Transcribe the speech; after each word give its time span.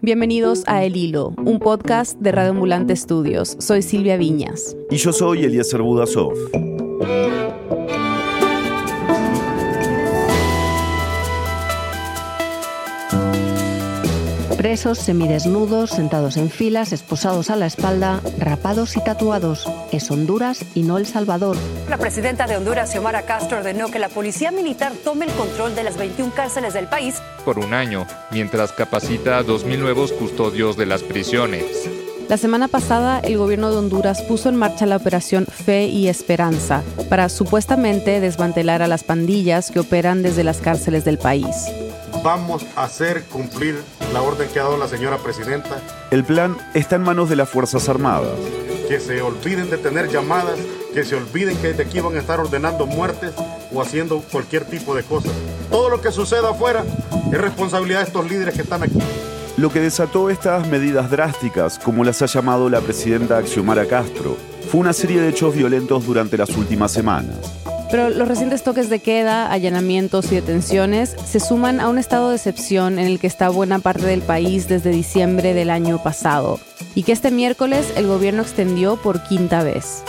Bienvenidos 0.00 0.64
a 0.66 0.84
El 0.84 0.96
Hilo, 0.96 1.32
un 1.38 1.58
podcast 1.58 2.18
de 2.18 2.32
Radio 2.32 2.50
Ambulante 2.50 2.92
Estudios. 2.92 3.56
Soy 3.58 3.82
Silvia 3.82 4.16
Viñas. 4.16 4.76
Y 4.90 4.96
yo 4.96 5.12
soy 5.12 5.44
Eliezer 5.44 5.82
Budasov. 5.82 6.34
Presos, 14.56 14.98
semidesnudos, 14.98 15.90
sentados 15.90 16.36
en 16.36 16.48
filas, 16.48 16.92
esposados 16.92 17.50
a 17.50 17.56
la 17.56 17.66
espalda, 17.66 18.20
rapados 18.38 18.96
y 18.96 19.02
tatuados. 19.02 19.68
Es 19.90 20.08
Honduras 20.10 20.64
y 20.74 20.82
no 20.82 20.98
El 20.98 21.06
Salvador. 21.06 21.56
La 21.88 21.98
presidenta 21.98 22.46
de 22.46 22.56
Honduras, 22.56 22.92
Xiomara 22.92 23.22
Castro, 23.22 23.58
ordenó 23.58 23.88
que 23.90 23.98
la 23.98 24.08
policía 24.08 24.52
militar 24.52 24.92
tome 25.02 25.26
el 25.26 25.32
control 25.32 25.74
de 25.74 25.82
las 25.82 25.96
21 25.96 26.32
cárceles 26.32 26.74
del 26.74 26.86
país 26.86 27.20
por 27.42 27.58
un 27.58 27.74
año, 27.74 28.06
mientras 28.30 28.72
capacita 28.72 29.38
a 29.38 29.44
2.000 29.44 29.78
nuevos 29.78 30.12
custodios 30.12 30.76
de 30.76 30.86
las 30.86 31.02
prisiones. 31.02 31.90
La 32.28 32.38
semana 32.38 32.68
pasada, 32.68 33.20
el 33.20 33.36
gobierno 33.36 33.70
de 33.70 33.76
Honduras 33.76 34.22
puso 34.22 34.48
en 34.48 34.56
marcha 34.56 34.86
la 34.86 34.96
operación 34.96 35.46
Fe 35.46 35.84
y 35.84 36.08
Esperanza 36.08 36.82
para 37.10 37.28
supuestamente 37.28 38.20
desmantelar 38.20 38.80
a 38.80 38.88
las 38.88 39.04
pandillas 39.04 39.70
que 39.70 39.80
operan 39.80 40.22
desde 40.22 40.44
las 40.44 40.58
cárceles 40.58 41.04
del 41.04 41.18
país 41.18 41.68
vamos 42.22 42.64
a 42.76 42.84
hacer 42.84 43.24
cumplir 43.24 43.82
la 44.12 44.22
orden 44.22 44.48
que 44.48 44.60
ha 44.60 44.64
dado 44.64 44.76
la 44.76 44.88
señora 44.88 45.18
presidenta. 45.18 45.80
El 46.10 46.24
plan 46.24 46.56
está 46.74 46.96
en 46.96 47.02
manos 47.02 47.28
de 47.28 47.36
las 47.36 47.48
Fuerzas 47.48 47.88
Armadas. 47.88 48.38
Que 48.88 49.00
se 49.00 49.22
olviden 49.22 49.70
de 49.70 49.78
tener 49.78 50.08
llamadas, 50.08 50.58
que 50.94 51.04
se 51.04 51.16
olviden 51.16 51.56
que 51.56 51.72
de 51.72 51.82
aquí 51.82 52.00
van 52.00 52.16
a 52.16 52.20
estar 52.20 52.38
ordenando 52.38 52.86
muertes 52.86 53.32
o 53.74 53.80
haciendo 53.80 54.20
cualquier 54.30 54.64
tipo 54.64 54.94
de 54.94 55.02
cosas. 55.02 55.32
Todo 55.70 55.88
lo 55.88 56.00
que 56.00 56.10
suceda 56.10 56.50
afuera 56.50 56.84
es 57.30 57.40
responsabilidad 57.40 58.00
de 58.00 58.06
estos 58.06 58.30
líderes 58.30 58.54
que 58.54 58.62
están 58.62 58.82
aquí. 58.82 58.98
Lo 59.56 59.70
que 59.70 59.80
desató 59.80 60.30
estas 60.30 60.66
medidas 60.68 61.10
drásticas, 61.10 61.78
como 61.78 62.04
las 62.04 62.22
ha 62.22 62.26
llamado 62.26 62.70
la 62.70 62.80
presidenta 62.80 63.38
Axiomara 63.38 63.86
Castro, 63.86 64.36
fue 64.70 64.80
una 64.80 64.92
serie 64.92 65.20
de 65.20 65.28
hechos 65.28 65.54
violentos 65.54 66.06
durante 66.06 66.38
las 66.38 66.50
últimas 66.56 66.90
semanas. 66.90 67.36
Pero 67.90 68.08
los 68.08 68.26
recientes 68.26 68.62
toques 68.62 68.88
de 68.88 69.00
queda, 69.00 69.52
allanamientos 69.52 70.32
y 70.32 70.36
detenciones 70.36 71.14
se 71.26 71.40
suman 71.40 71.78
a 71.78 71.90
un 71.90 71.98
estado 71.98 72.30
de 72.30 72.36
excepción 72.36 72.98
en 72.98 73.06
el 73.06 73.20
que 73.20 73.26
está 73.26 73.50
buena 73.50 73.80
parte 73.80 74.06
del 74.06 74.22
país 74.22 74.66
desde 74.66 74.88
diciembre 74.88 75.52
del 75.52 75.68
año 75.68 76.02
pasado 76.02 76.58
y 76.94 77.02
que 77.02 77.12
este 77.12 77.30
miércoles 77.30 77.92
el 77.96 78.06
gobierno 78.06 78.40
extendió 78.40 78.96
por 78.96 79.22
quinta 79.22 79.62
vez. 79.62 80.02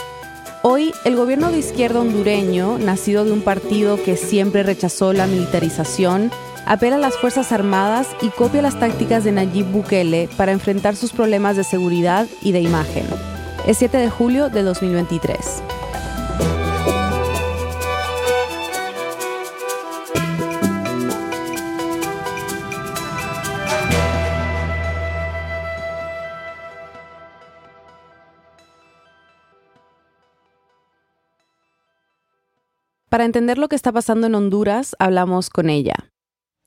Hoy, 0.66 0.94
el 1.04 1.14
gobierno 1.14 1.50
de 1.50 1.58
izquierda 1.58 2.00
hondureño, 2.00 2.78
nacido 2.78 3.26
de 3.26 3.32
un 3.32 3.42
partido 3.42 4.02
que 4.02 4.16
siempre 4.16 4.62
rechazó 4.62 5.12
la 5.12 5.26
militarización, 5.26 6.30
apela 6.64 6.96
a 6.96 6.98
las 6.98 7.18
Fuerzas 7.18 7.52
Armadas 7.52 8.08
y 8.22 8.30
copia 8.30 8.62
las 8.62 8.80
tácticas 8.80 9.24
de 9.24 9.32
Nayib 9.32 9.66
Bukele 9.66 10.26
para 10.38 10.52
enfrentar 10.52 10.96
sus 10.96 11.12
problemas 11.12 11.58
de 11.58 11.64
seguridad 11.64 12.26
y 12.40 12.52
de 12.52 12.62
imagen. 12.62 13.04
Es 13.66 13.76
7 13.76 13.98
de 13.98 14.08
julio 14.08 14.48
de 14.48 14.62
2023. 14.62 15.62
Para 33.08 33.24
entender 33.24 33.58
lo 33.58 33.68
que 33.68 33.76
está 33.76 33.92
pasando 33.92 34.26
en 34.26 34.34
Honduras, 34.34 34.96
hablamos 34.98 35.50
con 35.50 35.70
ella. 35.70 35.94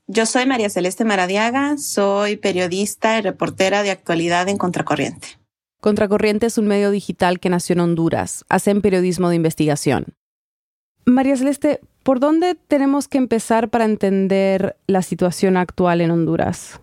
Yo 0.06 0.24
soy 0.24 0.46
María 0.46 0.70
Celeste 0.70 1.04
Maradiaga, 1.04 1.76
soy 1.76 2.36
periodista 2.36 3.18
y 3.18 3.22
reportera 3.22 3.82
de 3.82 3.90
actualidad 3.90 4.48
en 4.48 4.56
Contracorriente. 4.56 5.28
Contracorriente 5.80 6.46
es 6.46 6.58
un 6.58 6.66
medio 6.66 6.90
digital 6.90 7.38
que 7.38 7.50
nació 7.50 7.74
en 7.74 7.80
Honduras. 7.80 8.44
Hacen 8.48 8.80
periodismo 8.80 9.28
de 9.28 9.36
investigación. 9.36 10.14
María 11.04 11.36
Celeste, 11.36 11.80
¿por 12.02 12.20
dónde 12.20 12.54
tenemos 12.54 13.06
que 13.06 13.18
empezar 13.18 13.68
para 13.68 13.84
entender 13.84 14.76
la 14.86 15.02
situación 15.02 15.56
actual 15.56 16.00
en 16.00 16.10
Honduras? 16.10 16.80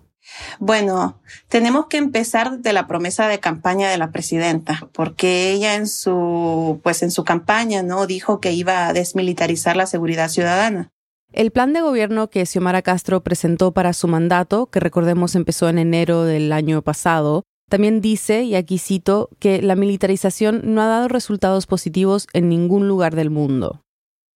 Bueno, 0.59 1.21
tenemos 1.47 1.87
que 1.87 1.97
empezar 1.97 2.59
de 2.59 2.73
la 2.73 2.87
promesa 2.87 3.27
de 3.27 3.39
campaña 3.39 3.89
de 3.89 3.97
la 3.97 4.11
presidenta, 4.11 4.89
porque 4.93 5.51
ella 5.51 5.75
en 5.75 5.87
su, 5.87 6.79
pues 6.83 7.03
en 7.03 7.11
su 7.11 7.23
campaña, 7.23 7.83
¿no? 7.83 8.07
Dijo 8.07 8.39
que 8.39 8.53
iba 8.53 8.87
a 8.87 8.93
desmilitarizar 8.93 9.75
la 9.75 9.85
seguridad 9.85 10.29
ciudadana. 10.29 10.89
El 11.31 11.51
plan 11.51 11.73
de 11.73 11.81
gobierno 11.81 12.29
que 12.29 12.45
Xiomara 12.45 12.81
Castro 12.81 13.21
presentó 13.21 13.73
para 13.73 13.93
su 13.93 14.07
mandato, 14.07 14.67
que 14.67 14.79
recordemos 14.79 15.35
empezó 15.35 15.67
en 15.67 15.79
enero 15.79 16.23
del 16.23 16.51
año 16.53 16.81
pasado, 16.81 17.43
también 17.69 17.99
dice, 17.99 18.43
y 18.43 18.55
aquí 18.55 18.77
cito, 18.77 19.29
que 19.39 19.61
la 19.61 19.75
militarización 19.75 20.61
no 20.63 20.81
ha 20.81 20.87
dado 20.87 21.07
resultados 21.07 21.65
positivos 21.65 22.27
en 22.33 22.47
ningún 22.47 22.87
lugar 22.87 23.15
del 23.15 23.31
mundo. 23.31 23.84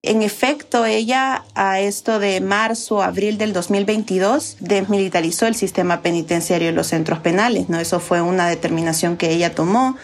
En 0.01 0.21
efecto, 0.21 0.85
ella 0.85 1.43
a 1.55 1.81
esto 1.81 2.19
de 2.19 2.39
marzo, 2.39 3.03
abril 3.03 3.37
del 3.37 3.51
2022 3.51 4.55
desmilitarizó 4.61 5.45
el 5.45 5.55
sistema 5.55 6.01
penitenciario 6.01 6.69
y 6.69 6.71
los 6.71 6.87
centros 6.87 7.19
penales, 7.19 7.67
¿no? 7.67 7.81
Eso 7.81 7.99
fue 7.99 8.21
una 8.21 8.47
determinación 8.47 9.17
que 9.17 9.29
ella 9.29 9.53
tomó. 9.53 9.97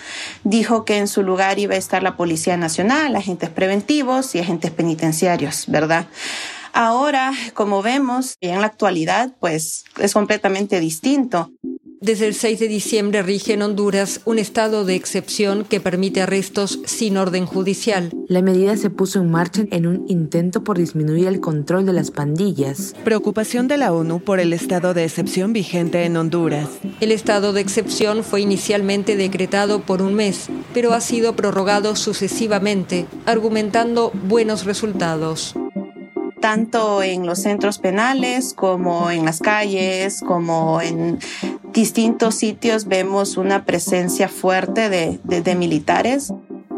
Dijo 0.43 0.83
que 0.83 0.97
en 0.97 1.07
su 1.07 1.23
lugar 1.23 1.59
iba 1.59 1.75
a 1.75 1.77
estar 1.77 2.03
la 2.03 2.17
Policía 2.17 2.57
Nacional, 2.57 3.15
agentes 3.15 3.49
preventivos 3.49 4.35
y 4.35 4.39
agentes 4.39 4.71
penitenciarios, 4.71 5.63
¿verdad? 5.67 6.07
Ahora, 6.73 7.31
como 7.53 7.81
vemos, 7.81 8.35
en 8.41 8.59
la 8.59 8.67
actualidad, 8.67 9.31
pues 9.39 9.85
es 9.97 10.11
completamente 10.11 10.81
distinto. 10.81 11.51
Desde 12.01 12.27
el 12.27 12.35
6 12.35 12.59
de 12.59 12.67
diciembre 12.67 13.23
rige 13.23 13.53
en 13.53 13.61
Honduras 13.61 14.21
un 14.25 14.37
estado 14.37 14.85
de 14.85 14.95
excepción 14.95 15.63
que 15.63 15.79
permite 15.79 16.21
arrestos 16.21 16.79
sin 16.85 17.17
orden 17.17 17.45
judicial. 17.45 18.11
La 18.27 18.41
medida 18.41 18.75
se 18.77 18.89
puso 18.89 19.19
en 19.19 19.31
marcha 19.31 19.63
en 19.71 19.87
un 19.87 20.05
intento 20.07 20.63
por 20.63 20.77
disminuir 20.77 21.27
el 21.27 21.39
control 21.39 21.85
de 21.85 21.93
las 21.93 22.11
pandillas. 22.11 22.93
Preocupación 23.03 23.67
de 23.67 23.77
la 23.77 23.93
ONU 23.93 24.19
por 24.19 24.39
el 24.39 24.53
estado 24.53 24.93
de 24.93 25.05
excepción 25.05 25.53
vigente 25.53 26.03
en 26.03 26.17
Honduras. 26.17 26.69
El 26.99 27.11
estado 27.11 27.53
de 27.53 27.61
excepción 27.61 28.23
fue 28.23 28.41
inicialmente 28.41 29.15
decretado 29.15 29.81
por 29.81 30.01
un 30.01 30.13
mes, 30.15 30.47
pero 30.73 30.93
ha 30.93 31.01
sido 31.01 31.35
prorrogado 31.35 31.95
sucesivamente, 31.95 33.05
argumentando 33.25 34.11
buenos 34.27 34.65
resultados 34.65 35.55
tanto 36.45 37.01
en 37.01 37.25
los 37.25 37.41
centros 37.41 37.79
penales 37.79 38.53
como 38.53 39.09
en 39.09 39.25
las 39.25 39.39
calles, 39.39 40.21
como 40.21 40.79
en 40.79 41.17
distintos 41.75 42.35
sitios 42.35 42.85
vemos 42.85 43.35
una 43.35 43.65
presencia 43.65 44.29
fuerte 44.29 44.89
de, 44.89 45.55
militares. 45.55 46.33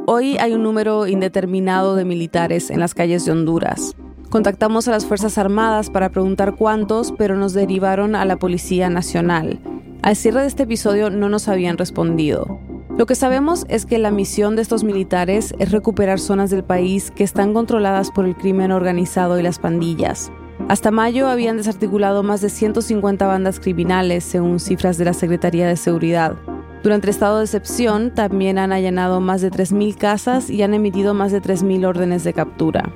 Hoy 0.08 0.38
hay 0.40 0.54
un 0.54 0.64
número 0.64 1.06
indeterminado 1.06 1.96
de 1.96 2.04
militares 2.04 2.72
en 2.72 2.80
las 2.80 2.96
calles 2.96 3.24
de 3.24 3.32
Honduras. 3.32 3.96
Contactamos 4.32 4.88
a 4.88 4.92
las 4.92 5.06
Fuerzas 5.06 5.38
Armadas 5.38 5.92
para 5.92 6.10
preguntar 6.10 6.56
cuántos, 6.56 7.14
pero 7.16 7.38
nos 7.38 7.54
derivaron 7.54 8.16
a 8.16 8.26
la 8.26 8.38
Policía 8.38 8.90
Nacional. 8.90 9.60
Al 10.02 10.16
cierre 10.16 10.42
de 10.42 10.48
este 10.48 10.64
episodio 10.64 11.12
no 11.12 11.30
nos 11.30 11.48
habían 11.48 11.78
respondido. 11.78 12.60
Lo 12.98 13.06
que 13.06 13.14
sabemos 13.14 13.68
es 13.70 13.86
que 13.86 14.00
la 14.00 14.10
misión 14.10 14.56
de 14.56 14.64
estos 14.64 14.84
militares 14.84 15.54
es 15.60 15.72
recuperar 15.72 16.20
zonas 16.20 16.50
del 16.50 16.64
país 16.64 17.12
que 17.12 17.24
están 17.24 17.54
controladas 17.54 18.10
por 18.10 18.26
el 18.26 18.36
crimen 18.36 18.72
organizado 18.72 19.40
y 19.40 19.44
las 19.44 19.60
pandillas. 19.60 20.32
Hasta 20.68 20.92
mayo 20.92 21.30
habían 21.30 21.56
desarticulado 21.56 22.24
más 22.24 22.42
de 22.42 22.50
150 22.50 23.26
bandas 23.26 23.62
criminales, 23.62 24.26
según 24.26 24.60
cifras 24.60 24.98
de 24.98 25.06
la 25.06 25.14
Secretaría 25.14 25.66
de 25.66 25.78
Seguridad. 25.78 26.36
Durante 26.84 27.08
el 27.08 27.12
estado 27.12 27.38
de 27.38 27.46
excepción, 27.46 28.14
también 28.14 28.58
han 28.58 28.74
allanado 28.74 29.22
más 29.22 29.42
de 29.42 29.50
3.000 29.50 29.96
casas 29.96 30.50
y 30.50 30.64
han 30.64 30.74
emitido 30.74 31.14
más 31.14 31.32
de 31.32 31.42
3.000 31.42 31.86
órdenes 31.88 32.26
de 32.26 32.34
captura. 32.34 32.92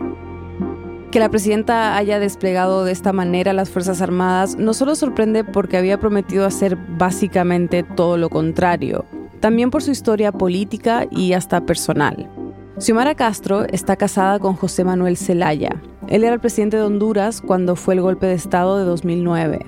Que 1.11 1.19
la 1.19 1.29
presidenta 1.29 1.95
haya 1.95 2.19
desplegado 2.19 2.83
de 2.83 2.91
esta 2.91 3.13
manera 3.13 3.53
las 3.53 3.69
Fuerzas 3.69 4.01
Armadas 4.01 4.57
no 4.57 4.73
solo 4.73 4.95
sorprende 4.95 5.45
porque 5.45 5.77
había 5.77 5.97
prometido 5.97 6.45
hacer 6.45 6.75
básicamente 6.75 7.83
todo 7.83 8.17
lo 8.17 8.29
contrario, 8.29 9.05
también 9.39 9.71
por 9.71 9.81
su 9.81 9.91
historia 9.91 10.33
política 10.33 11.07
y 11.09 11.33
hasta 11.33 11.65
personal. 11.65 12.29
Xiomara 12.77 13.15
Castro 13.15 13.65
está 13.65 13.97
casada 13.97 14.39
con 14.39 14.55
José 14.55 14.85
Manuel 14.85 15.17
Zelaya. 15.17 15.81
Él 16.07 16.23
era 16.23 16.33
el 16.33 16.39
presidente 16.39 16.77
de 16.77 16.83
Honduras 16.83 17.41
cuando 17.41 17.75
fue 17.75 17.95
el 17.95 18.01
golpe 18.01 18.27
de 18.27 18.33
Estado 18.33 18.77
de 18.77 18.85
2009. 18.85 19.65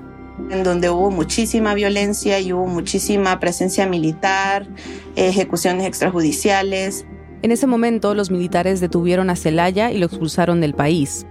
En 0.50 0.64
donde 0.64 0.90
hubo 0.90 1.12
muchísima 1.12 1.74
violencia 1.74 2.40
y 2.40 2.54
hubo 2.54 2.66
muchísima 2.66 3.40
presencia 3.40 3.86
militar, 3.88 4.68
ejecuciones 5.16 5.86
extrajudiciales. 5.86 7.06
En 7.42 7.52
ese 7.52 7.68
momento, 7.68 8.16
los 8.16 8.32
militares 8.32 8.80
detuvieron 8.80 9.30
a 9.30 9.36
Zelaya 9.36 9.92
y 9.92 9.98
lo 9.98 10.06
expulsaron 10.06 10.62
del 10.62 10.74
país. 10.74 11.28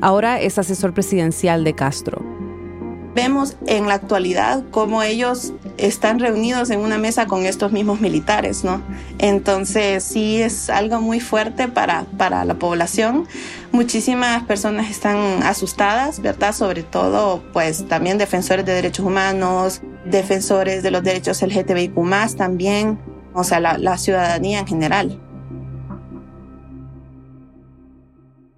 Ahora 0.00 0.40
es 0.40 0.58
asesor 0.58 0.94
presidencial 0.94 1.64
de 1.64 1.74
Castro. 1.74 2.35
Vemos 3.16 3.56
en 3.66 3.88
la 3.88 3.94
actualidad 3.94 4.62
cómo 4.70 5.02
ellos 5.02 5.54
están 5.78 6.18
reunidos 6.18 6.68
en 6.68 6.80
una 6.80 6.98
mesa 6.98 7.26
con 7.26 7.46
estos 7.46 7.72
mismos 7.72 7.98
militares, 7.98 8.62
¿no? 8.62 8.82
Entonces 9.16 10.04
sí 10.04 10.42
es 10.42 10.68
algo 10.68 11.00
muy 11.00 11.20
fuerte 11.20 11.66
para, 11.66 12.04
para 12.18 12.44
la 12.44 12.56
población. 12.56 13.26
Muchísimas 13.72 14.42
personas 14.42 14.90
están 14.90 15.42
asustadas, 15.44 16.20
¿verdad? 16.20 16.52
Sobre 16.52 16.82
todo, 16.82 17.42
pues 17.54 17.88
también 17.88 18.18
defensores 18.18 18.66
de 18.66 18.74
derechos 18.74 19.06
humanos, 19.06 19.80
defensores 20.04 20.82
de 20.82 20.90
los 20.90 21.02
derechos 21.02 21.40
LGTBIQ 21.40 21.94
también, 22.36 22.98
o 23.32 23.44
sea, 23.44 23.60
la, 23.60 23.78
la 23.78 23.96
ciudadanía 23.96 24.58
en 24.58 24.66
general. 24.66 25.18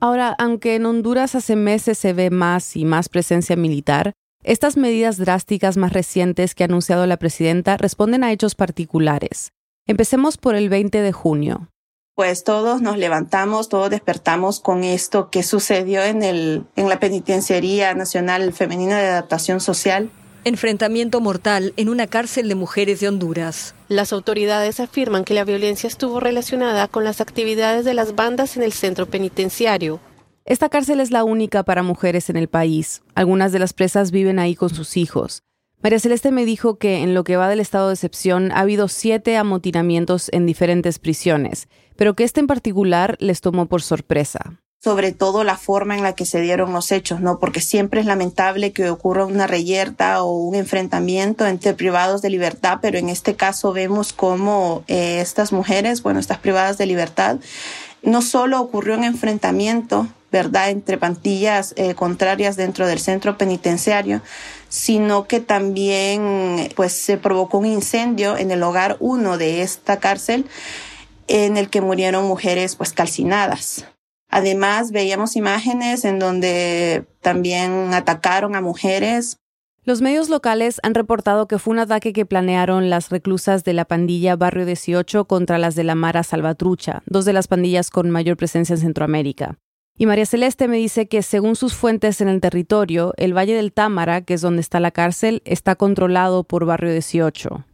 Ahora, 0.00 0.34
aunque 0.36 0.74
en 0.74 0.84
Honduras 0.84 1.36
hace 1.36 1.54
meses 1.54 1.96
se 1.96 2.12
ve 2.12 2.30
más 2.30 2.74
y 2.74 2.84
más 2.84 3.08
presencia 3.08 3.54
militar, 3.54 4.14
estas 4.48 4.78
medidas 4.78 5.18
drásticas 5.18 5.76
más 5.76 5.92
recientes 5.92 6.54
que 6.54 6.64
ha 6.64 6.68
anunciado 6.68 7.06
la 7.06 7.18
presidenta 7.18 7.76
responden 7.76 8.24
a 8.24 8.32
hechos 8.32 8.54
particulares. 8.54 9.52
Empecemos 9.86 10.38
por 10.38 10.54
el 10.54 10.70
20 10.70 11.02
de 11.02 11.12
junio. 11.12 11.68
Pues 12.14 12.44
todos 12.44 12.80
nos 12.80 12.96
levantamos, 12.96 13.68
todos 13.68 13.90
despertamos 13.90 14.60
con 14.60 14.84
esto 14.84 15.28
que 15.28 15.42
sucedió 15.42 16.02
en, 16.02 16.22
el, 16.22 16.64
en 16.76 16.88
la 16.88 16.98
Penitenciaría 16.98 17.92
Nacional 17.92 18.54
Femenina 18.54 18.98
de 18.98 19.08
Adaptación 19.08 19.60
Social. 19.60 20.08
Enfrentamiento 20.44 21.20
mortal 21.20 21.74
en 21.76 21.90
una 21.90 22.06
cárcel 22.06 22.48
de 22.48 22.54
mujeres 22.54 23.00
de 23.00 23.08
Honduras. 23.08 23.74
Las 23.88 24.14
autoridades 24.14 24.80
afirman 24.80 25.24
que 25.24 25.34
la 25.34 25.44
violencia 25.44 25.88
estuvo 25.88 26.20
relacionada 26.20 26.88
con 26.88 27.04
las 27.04 27.20
actividades 27.20 27.84
de 27.84 27.92
las 27.92 28.14
bandas 28.14 28.56
en 28.56 28.62
el 28.62 28.72
centro 28.72 29.04
penitenciario. 29.04 30.00
Esta 30.48 30.70
cárcel 30.70 31.00
es 31.00 31.10
la 31.10 31.24
única 31.24 31.62
para 31.62 31.82
mujeres 31.82 32.30
en 32.30 32.38
el 32.38 32.48
país. 32.48 33.02
Algunas 33.14 33.52
de 33.52 33.58
las 33.58 33.74
presas 33.74 34.10
viven 34.10 34.38
ahí 34.38 34.54
con 34.54 34.70
sus 34.70 34.96
hijos. 34.96 35.42
María 35.82 36.00
Celeste 36.00 36.30
me 36.30 36.46
dijo 36.46 36.78
que 36.78 37.02
en 37.02 37.12
lo 37.12 37.22
que 37.22 37.36
va 37.36 37.50
del 37.50 37.60
estado 37.60 37.88
de 37.88 37.94
excepción 37.94 38.50
ha 38.52 38.60
habido 38.60 38.88
siete 38.88 39.36
amotinamientos 39.36 40.30
en 40.32 40.46
diferentes 40.46 40.98
prisiones, 40.98 41.68
pero 41.96 42.14
que 42.14 42.24
este 42.24 42.40
en 42.40 42.46
particular 42.46 43.18
les 43.20 43.42
tomó 43.42 43.66
por 43.66 43.82
sorpresa 43.82 44.58
sobre 44.80 45.10
todo 45.10 45.42
la 45.42 45.56
forma 45.56 45.96
en 45.96 46.04
la 46.04 46.14
que 46.14 46.24
se 46.24 46.40
dieron 46.40 46.72
los 46.72 46.92
hechos, 46.92 47.20
¿no? 47.20 47.40
Porque 47.40 47.60
siempre 47.60 47.98
es 47.98 48.06
lamentable 48.06 48.72
que 48.72 48.88
ocurra 48.88 49.26
una 49.26 49.48
reyerta 49.48 50.22
o 50.22 50.32
un 50.32 50.54
enfrentamiento 50.54 51.48
entre 51.48 51.74
privados 51.74 52.22
de 52.22 52.30
libertad, 52.30 52.78
pero 52.80 52.96
en 52.96 53.08
este 53.08 53.34
caso 53.34 53.72
vemos 53.72 54.12
cómo 54.12 54.84
eh, 54.86 55.18
estas 55.20 55.52
mujeres, 55.52 56.04
bueno, 56.04 56.20
estas 56.20 56.38
privadas 56.38 56.78
de 56.78 56.86
libertad, 56.86 57.38
no 58.02 58.22
solo 58.22 58.60
ocurrió 58.60 58.96
un 58.96 59.02
enfrentamiento, 59.02 60.06
¿verdad?, 60.30 60.70
entre 60.70 60.98
pantillas 60.98 61.72
eh, 61.76 61.94
contrarias 61.94 62.56
dentro 62.56 62.86
del 62.86 62.98
centro 62.98 63.38
penitenciario, 63.38 64.20
sino 64.68 65.26
que 65.26 65.40
también 65.40 66.68
pues 66.76 66.92
se 66.92 67.16
provocó 67.16 67.58
un 67.58 67.66
incendio 67.66 68.36
en 68.36 68.50
el 68.50 68.62
hogar 68.62 68.96
uno 69.00 69.38
de 69.38 69.62
esta 69.62 69.98
cárcel 69.98 70.46
en 71.26 71.56
el 71.56 71.70
que 71.70 71.80
murieron 71.80 72.26
mujeres 72.26 72.76
pues 72.76 72.92
calcinadas. 72.92 73.86
Además, 74.30 74.92
veíamos 74.92 75.36
imágenes 75.36 76.04
en 76.04 76.18
donde 76.18 77.06
también 77.22 77.94
atacaron 77.94 78.54
a 78.56 78.60
mujeres 78.60 79.38
los 79.88 80.02
medios 80.02 80.28
locales 80.28 80.80
han 80.82 80.92
reportado 80.92 81.48
que 81.48 81.58
fue 81.58 81.72
un 81.72 81.78
ataque 81.78 82.12
que 82.12 82.26
planearon 82.26 82.90
las 82.90 83.08
reclusas 83.08 83.64
de 83.64 83.72
la 83.72 83.86
pandilla 83.86 84.36
Barrio 84.36 84.66
18 84.66 85.24
contra 85.24 85.56
las 85.56 85.76
de 85.76 85.84
la 85.84 85.94
Mara 85.94 86.22
Salvatrucha, 86.24 87.02
dos 87.06 87.24
de 87.24 87.32
las 87.32 87.48
pandillas 87.48 87.88
con 87.88 88.10
mayor 88.10 88.36
presencia 88.36 88.74
en 88.74 88.80
Centroamérica. 88.80 89.56
Y 89.98 90.06
María 90.06 90.24
Celeste 90.26 90.68
me 90.68 90.76
dice 90.76 91.08
que 91.08 91.22
según 91.22 91.56
sus 91.56 91.74
fuentes 91.74 92.20
en 92.20 92.28
el 92.28 92.40
territorio, 92.40 93.12
el 93.16 93.36
Valle 93.36 93.54
del 93.54 93.72
Támara, 93.72 94.22
que 94.22 94.34
es 94.34 94.40
donde 94.40 94.60
está 94.60 94.78
la 94.80 94.92
cárcel, 94.92 95.42
está 95.44 95.74
controlado 95.74 96.44
por 96.44 96.64
Barrio 96.64 96.92
18. 96.92 97.64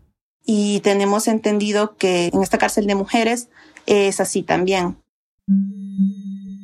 Y 0.46 0.80
tenemos 0.80 1.28
entendido 1.28 1.96
que 1.96 2.30
en 2.32 2.42
esta 2.42 2.58
cárcel 2.58 2.86
de 2.86 2.94
mujeres 2.94 3.48
es 3.86 4.20
así 4.20 4.42
también. 4.42 4.96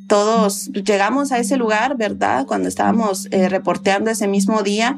Todos 0.07 0.71
llegamos 0.73 1.31
a 1.31 1.37
ese 1.37 1.57
lugar, 1.57 1.95
¿verdad? 1.95 2.45
Cuando 2.47 2.67
estábamos 2.67 3.27
eh, 3.31 3.47
reporteando 3.47 4.09
ese 4.09 4.27
mismo 4.27 4.63
día 4.63 4.97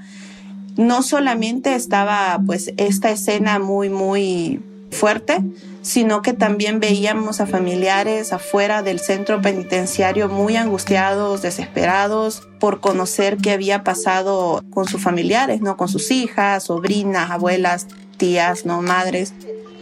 no 0.78 1.04
solamente 1.04 1.76
estaba 1.76 2.42
pues 2.46 2.74
esta 2.78 3.12
escena 3.12 3.60
muy, 3.60 3.90
muy 3.90 4.62
fuerte, 4.92 5.38
sino 5.84 6.22
que 6.22 6.34
también 6.34 6.80
veíamos 6.80 7.42
a 7.42 7.46
familiares 7.46 8.32
afuera 8.32 8.82
del 8.82 9.00
centro 9.00 9.42
penitenciario 9.42 10.30
muy 10.30 10.56
angustiados, 10.56 11.42
desesperados 11.42 12.42
por 12.60 12.80
conocer 12.80 13.38
qué 13.38 13.52
había 13.52 13.84
pasado 13.84 14.64
con 14.72 14.88
sus 14.88 15.02
familiares, 15.02 15.62
¿no? 15.62 15.76
Con 15.76 15.90
sus 15.90 16.10
hijas, 16.10 16.64
sobrinas, 16.64 17.30
abuelas, 17.30 17.88
tías, 18.18 18.66
¿no? 18.66 18.82
Madres. 18.82 19.34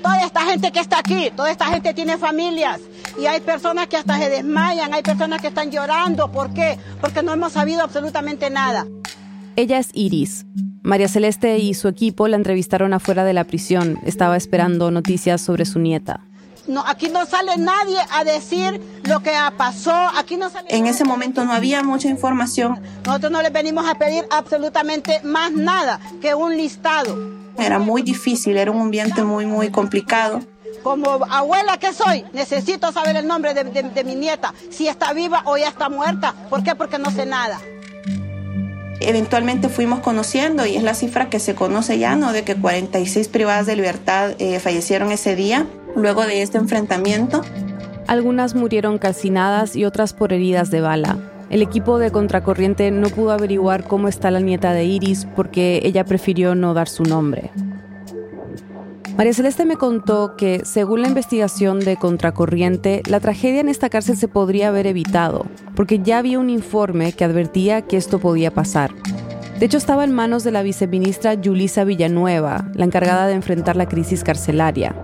Toda 0.02 0.26
esta 0.26 0.42
gente 0.42 0.72
que 0.72 0.80
está 0.80 0.98
aquí, 0.98 1.32
toda 1.36 1.52
esta 1.52 1.68
gente 1.68 1.94
tiene 1.94 2.18
familias 2.18 2.82
y 3.20 3.28
hay 3.28 3.40
personas 3.40 3.88
que 3.88 3.98
hasta 3.98 4.18
se 4.18 4.30
desmayan, 4.30 4.96
hay 4.96 5.04
personas 5.04 5.40
que 5.40 5.48
están 5.48 5.70
llorando. 5.70 6.32
¿Por 6.32 6.52
qué? 6.56 6.80
Porque 7.00 7.22
no 7.22 7.32
hemos 7.32 7.54
sabido 7.54 7.84
absolutamente 7.84 8.50
nada. 8.50 8.88
Ella 9.56 9.78
es 9.78 9.90
Iris, 9.94 10.48
María 10.84 11.08
Celeste 11.08 11.60
y 11.60 11.74
su 11.76 11.88
equipo 11.88 12.28
la 12.28 12.38
entrevistaron 12.38 12.94
afuera 12.94 13.24
de 13.24 13.34
la 13.34 13.44
prisión. 13.44 14.00
Estaba 14.06 14.36
esperando 14.36 14.90
noticias 14.90 15.42
sobre 15.42 15.66
su 15.66 15.80
nieta. 15.80 16.22
No, 16.68 16.84
aquí 16.88 17.10
no 17.10 17.26
sale 17.26 17.58
nadie 17.58 17.98
a 18.12 18.24
decir 18.24 18.82
lo 19.04 19.22
que 19.22 19.32
pasó. 19.58 19.94
Aquí 20.18 20.38
no 20.38 20.50
sale 20.50 20.68
en 20.70 20.88
ese 20.88 21.04
momento 21.04 21.44
no 21.44 21.54
había 21.54 21.84
mucha 21.84 22.08
información. 22.08 22.80
Nosotros 23.06 23.32
no 23.32 23.42
les 23.42 23.52
venimos 23.52 23.88
a 23.88 23.96
pedir 23.96 24.26
absolutamente 24.30 25.22
más 25.24 25.52
nada 25.52 26.00
que 26.22 26.34
un 26.34 26.56
listado. 26.56 27.18
Era 27.58 27.80
muy 27.80 28.02
difícil, 28.02 28.58
era 28.58 28.72
un 28.72 28.82
ambiente 28.82 29.24
muy, 29.24 29.46
muy 29.46 29.70
complicado. 29.70 30.42
Como 30.84 31.10
abuela 31.30 31.78
que 31.78 31.94
soy, 31.94 32.26
necesito 32.34 32.92
saber 32.92 33.16
el 33.16 33.28
nombre 33.28 33.54
de, 33.54 33.64
de 33.64 34.04
mi 34.04 34.16
nieta, 34.16 34.54
si 34.72 34.88
está 34.88 35.14
viva 35.14 35.44
o 35.46 35.58
ya 35.58 35.68
está 35.68 35.90
muerta. 35.90 36.34
¿Por 36.50 36.64
qué? 36.64 36.74
Porque 36.74 36.98
no 36.98 37.12
sé 37.12 37.26
nada 37.26 37.60
eventualmente 39.02 39.70
fuimos 39.70 40.00
conociendo 40.00 40.66
y 40.66 40.76
es 40.76 40.84
la 40.84 40.94
cifra 40.94 41.30
que 41.30 41.40
se 41.40 41.56
conoce 41.56 42.00
ya, 42.00 42.16
¿no? 42.16 42.34
De 42.34 42.44
que 42.44 42.56
46 42.56 43.28
privadas 43.28 43.66
de 43.66 43.76
libertad 43.76 44.32
eh, 44.40 44.60
fallecieron 44.60 45.12
ese 45.12 45.36
día 45.36 45.66
luego 45.96 46.26
de 46.26 46.42
este 46.42 46.58
enfrentamiento. 46.58 47.42
Algunas 48.08 48.56
murieron 48.56 48.98
calcinadas 48.98 49.76
y 49.76 49.86
otras 49.86 50.14
por 50.14 50.34
heridas 50.34 50.72
de 50.72 50.82
bala. 50.82 51.18
El 51.50 51.62
equipo 51.62 52.00
de 52.00 52.12
Contracorriente 52.12 52.92
no 52.92 53.10
pudo 53.10 53.32
averiguar 53.32 53.84
cómo 53.84 54.08
está 54.08 54.32
la 54.32 54.40
nieta 54.40 54.74
de 54.74 54.86
Iris 54.86 55.28
porque 55.36 55.82
ella 55.84 56.06
prefirió 56.06 56.56
no 56.56 56.74
dar 56.74 56.88
su 56.88 57.04
nombre. 57.04 57.52
María 59.18 59.34
Celeste 59.34 59.66
me 59.66 59.76
contó 59.76 60.36
que, 60.38 60.62
según 60.64 61.02
la 61.02 61.10
investigación 61.10 61.80
de 61.80 61.98
Contracorriente, 61.98 63.04
la 63.08 63.20
tragedia 63.20 63.60
en 63.60 63.68
esta 63.68 63.90
cárcel 63.90 64.16
se 64.16 64.28
podría 64.28 64.70
haber 64.70 64.88
evitado, 64.88 65.46
porque 65.76 66.00
ya 66.00 66.18
había 66.18 66.40
un 66.40 66.50
informe 66.50 67.12
que 67.12 67.26
advertía 67.26 67.82
que 67.82 67.98
esto 67.98 68.20
podía 68.20 68.52
pasar. 68.52 68.92
De 69.60 69.66
hecho, 69.66 69.78
estaba 69.78 70.06
en 70.06 70.12
manos 70.12 70.44
de 70.44 70.52
la 70.52 70.64
viceministra 70.64 71.34
Yulisa 71.36 71.84
Villanueva, 71.84 72.72
la 72.74 72.86
encargada 72.86 73.28
de 73.28 73.34
enfrentar 73.34 73.76
la 73.76 73.88
crisis 73.88 74.24
carcelaria. 74.24 74.96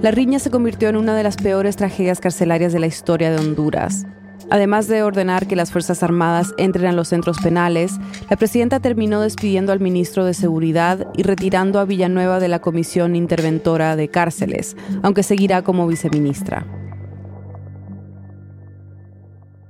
La 0.00 0.10
riña 0.10 0.38
se 0.38 0.50
convirtió 0.50 0.88
en 0.88 0.96
una 0.96 1.14
de 1.14 1.22
las 1.22 1.36
peores 1.36 1.76
tragedias 1.76 2.20
carcelarias 2.20 2.72
de 2.72 2.80
la 2.80 2.86
historia 2.86 3.30
de 3.30 3.38
Honduras. 3.38 4.06
Además 4.50 4.88
de 4.88 5.02
ordenar 5.02 5.46
que 5.46 5.56
las 5.56 5.70
Fuerzas 5.72 6.02
Armadas 6.02 6.54
entren 6.58 6.86
a 6.86 6.92
los 6.92 7.08
centros 7.08 7.38
penales, 7.38 7.92
la 8.28 8.36
presidenta 8.36 8.80
terminó 8.80 9.20
despidiendo 9.20 9.72
al 9.72 9.80
ministro 9.80 10.24
de 10.24 10.34
Seguridad 10.34 11.08
y 11.16 11.22
retirando 11.22 11.80
a 11.80 11.84
Villanueva 11.84 12.40
de 12.40 12.48
la 12.48 12.60
Comisión 12.60 13.16
Interventora 13.16 13.96
de 13.96 14.08
Cárceles, 14.08 14.76
aunque 15.02 15.22
seguirá 15.22 15.62
como 15.62 15.86
viceministra. 15.86 16.66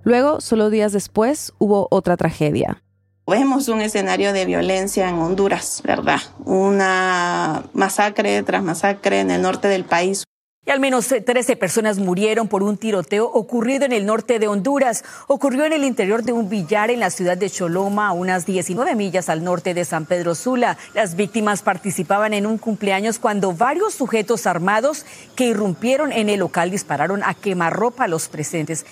Luego, 0.02 0.40
solo 0.40 0.68
días 0.68 0.92
después, 0.92 1.52
hubo 1.58 1.88
otra 1.90 2.16
tragedia. 2.16 2.82
Vemos 3.26 3.68
un 3.68 3.80
escenario 3.80 4.34
de 4.34 4.44
violencia 4.44 5.08
en 5.08 5.14
Honduras, 5.14 5.80
¿verdad? 5.82 6.20
Una 6.44 7.64
masacre 7.72 8.42
tras 8.42 8.62
masacre 8.62 9.20
en 9.20 9.30
el 9.30 9.40
norte 9.40 9.66
del 9.68 9.84
país. 9.84 10.24
Y 10.66 10.70
al 10.70 10.80
menos 10.80 11.08
13 11.08 11.52
eh, 11.52 11.56
personas 11.56 11.98
murieron 11.98 12.48
por 12.48 12.62
un 12.62 12.78
tiroteo 12.78 13.26
ocurrido 13.26 13.84
en 13.84 13.92
el 13.92 14.06
norte 14.06 14.38
de 14.38 14.48
Honduras. 14.48 15.04
Ocurrió 15.26 15.66
en 15.66 15.74
el 15.74 15.84
interior 15.84 16.22
de 16.22 16.32
un 16.32 16.48
billar 16.48 16.90
en 16.90 17.00
la 17.00 17.10
ciudad 17.10 17.36
de 17.36 17.50
Choloma, 17.50 18.08
a 18.08 18.12
unas 18.12 18.46
19 18.46 18.94
millas 18.94 19.28
al 19.28 19.44
norte 19.44 19.74
de 19.74 19.84
San 19.84 20.06
Pedro 20.06 20.34
Sula. 20.34 20.78
Las 20.94 21.16
víctimas 21.16 21.60
participaban 21.60 22.32
en 22.32 22.46
un 22.46 22.56
cumpleaños 22.56 23.18
cuando 23.18 23.52
varios 23.52 23.92
sujetos 23.92 24.46
armados 24.46 25.04
que 25.36 25.48
irrumpieron 25.48 26.12
en 26.12 26.30
el 26.30 26.40
local 26.40 26.70
dispararon 26.70 27.22
a 27.24 27.34
quemarropa 27.34 28.04
a 28.04 28.08
los 28.08 28.28
presentes. 28.28 28.86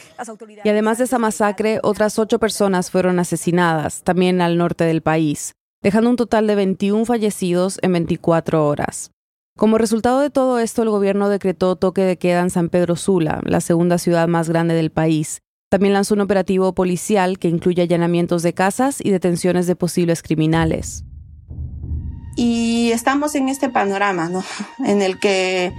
Y 0.65 0.69
además 0.69 0.99
de 0.99 1.05
esa 1.05 1.19
masacre, 1.19 1.81
otras 1.83 2.19
ocho 2.19 2.39
personas 2.39 2.91
fueron 2.91 3.19
asesinadas, 3.19 4.03
también 4.03 4.43
al 4.43 4.59
norte 4.59 4.85
del 4.85 5.01
país, 5.01 5.55
dejando 5.81 6.11
un 6.11 6.17
total 6.17 6.47
de 6.47 6.55
21 6.55 7.07
fallecidos 7.07 7.79
en 7.81 7.93
24 7.95 8.67
horas. 8.67 9.11
Como 9.63 9.79
resultado 9.79 10.19
de 10.19 10.29
todo 10.29 10.59
esto, 10.59 10.83
el 10.83 10.91
gobierno 10.91 11.29
decretó 11.29 11.77
toque 11.77 12.01
de 12.01 12.19
queda 12.19 12.41
en 12.41 12.51
San 12.51 12.69
Pedro 12.69 12.97
Sula, 12.97 13.41
la 13.45 13.61
segunda 13.61 13.97
ciudad 13.97 14.27
más 14.27 14.49
grande 14.49 14.75
del 14.75 14.91
país, 14.91 15.41
También 15.71 15.93
lanzó 15.93 16.15
un 16.15 16.21
operativo 16.21 16.75
policial 16.75 17.39
que 17.39 17.47
incluye 17.47 17.81
allanamientos 17.81 18.43
de 18.43 18.55
casas 18.55 18.99
y 19.01 19.11
detenciones 19.11 19.69
de 19.69 19.77
posibles 19.77 20.21
criminales. 20.21 21.05
Y 22.37 22.91
estamos 22.91 23.37
en 23.37 23.49
este 23.49 23.69
panorama, 23.69 24.29
¿no? 24.29 24.43
En 24.85 25.01
el 25.01 25.21
que 25.21 25.73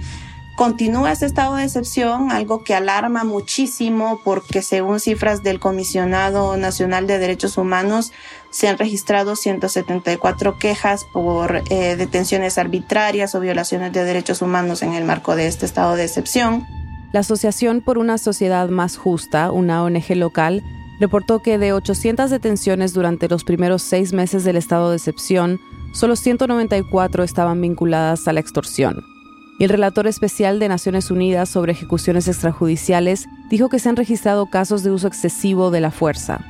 continúa 0.56 1.12
este 1.12 1.26
estado 1.26 1.56
de 1.56 1.64
excepción, 1.64 2.30
algo 2.30 2.62
que 2.62 2.74
alarma 2.74 3.24
muchísimo 3.24 4.20
porque 4.24 4.62
según 4.62 5.00
cifras 5.00 5.42
del 5.42 5.58
Comisionado 5.58 6.56
Nacional 6.56 7.06
de 7.06 7.18
Derechos 7.18 7.58
Humanos 7.58 8.12
se 8.50 8.68
han 8.68 8.78
registrado 8.78 9.34
174 9.34 10.58
quejas 10.58 11.06
por 11.12 11.62
eh, 11.70 11.96
detenciones 11.96 12.56
arbitrarias 12.56 13.34
o 13.34 13.40
violaciones 13.40 13.92
de 13.92 14.04
derechos 14.04 14.42
humanos 14.42 14.82
en 14.82 14.94
el 14.94 15.04
marco 15.04 15.34
de 15.34 15.48
este 15.48 15.66
estado 15.66 15.96
de 15.96 16.04
excepción. 16.04 16.64
La 17.12 17.20
Asociación 17.20 17.80
por 17.80 17.98
una 17.98 18.18
Sociedad 18.18 18.68
Más 18.68 18.96
Justa, 18.96 19.50
una 19.50 19.82
ONG 19.82 20.16
local, 20.16 20.62
reportó 21.00 21.40
que 21.40 21.58
de 21.58 21.72
800 21.72 22.30
detenciones 22.30 22.92
durante 22.92 23.28
los 23.28 23.44
primeros 23.44 23.82
seis 23.82 24.12
meses 24.12 24.44
del 24.44 24.56
estado 24.56 24.90
de 24.90 24.96
excepción, 24.96 25.60
solo 25.92 26.16
194 26.16 27.24
estaban 27.24 27.60
vinculadas 27.60 28.26
a 28.28 28.32
la 28.32 28.40
extorsión. 28.40 29.13
Y 29.58 29.64
el 29.64 29.70
relator 29.70 30.06
especial 30.06 30.58
de 30.58 30.68
Naciones 30.68 31.10
Unidas 31.10 31.48
sobre 31.48 31.72
ejecuciones 31.72 32.26
extrajudiciales 32.26 33.28
dijo 33.50 33.68
que 33.68 33.78
se 33.78 33.88
han 33.88 33.96
registrado 33.96 34.46
casos 34.46 34.82
de 34.82 34.90
uso 34.90 35.06
excesivo 35.06 35.70
de 35.70 35.80
la 35.80 35.92
fuerza. 35.92 36.40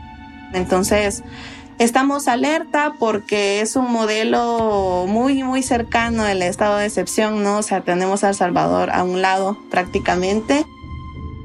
Entonces, 0.54 1.22
estamos 1.78 2.28
alerta 2.28 2.94
porque 2.98 3.60
es 3.60 3.76
un 3.76 3.92
modelo 3.92 5.04
muy, 5.06 5.42
muy 5.42 5.62
cercano 5.62 6.22
al 6.22 6.40
estado 6.42 6.78
de 6.78 6.86
excepción, 6.86 7.42
¿no? 7.42 7.58
O 7.58 7.62
sea, 7.62 7.82
tenemos 7.82 8.24
a 8.24 8.30
El 8.30 8.34
Salvador 8.34 8.90
a 8.90 9.04
un 9.04 9.20
lado 9.20 9.58
prácticamente. 9.70 10.64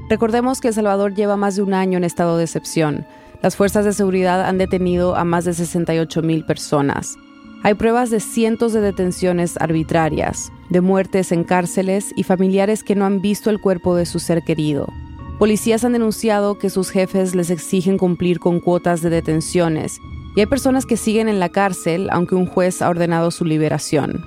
Recordemos 0.08 0.60
que 0.60 0.68
El 0.68 0.74
Salvador 0.74 1.14
lleva 1.14 1.36
más 1.36 1.56
de 1.56 1.62
un 1.62 1.74
año 1.74 1.98
en 1.98 2.04
estado 2.04 2.38
de 2.38 2.44
excepción. 2.44 3.06
Las 3.42 3.56
fuerzas 3.56 3.84
de 3.84 3.92
seguridad 3.92 4.46
han 4.46 4.58
detenido 4.58 5.14
a 5.14 5.24
más 5.24 5.44
de 5.44 5.54
68 5.54 6.22
mil 6.22 6.44
personas. 6.44 7.16
Hay 7.62 7.74
pruebas 7.74 8.08
de 8.08 8.20
cientos 8.20 8.72
de 8.72 8.80
detenciones 8.80 9.58
arbitrarias, 9.58 10.50
de 10.70 10.80
muertes 10.80 11.30
en 11.30 11.44
cárceles 11.44 12.10
y 12.16 12.22
familiares 12.22 12.82
que 12.82 12.94
no 12.94 13.04
han 13.04 13.20
visto 13.20 13.50
el 13.50 13.60
cuerpo 13.60 13.94
de 13.94 14.06
su 14.06 14.18
ser 14.18 14.42
querido. 14.42 14.88
Policías 15.38 15.84
han 15.84 15.92
denunciado 15.92 16.58
que 16.58 16.70
sus 16.70 16.90
jefes 16.90 17.34
les 17.34 17.50
exigen 17.50 17.98
cumplir 17.98 18.40
con 18.40 18.60
cuotas 18.60 19.02
de 19.02 19.10
detenciones 19.10 20.00
y 20.36 20.40
hay 20.40 20.46
personas 20.46 20.86
que 20.86 20.96
siguen 20.96 21.28
en 21.28 21.38
la 21.38 21.50
cárcel 21.50 22.08
aunque 22.10 22.34
un 22.34 22.46
juez 22.46 22.80
ha 22.80 22.88
ordenado 22.88 23.30
su 23.30 23.44
liberación. 23.44 24.24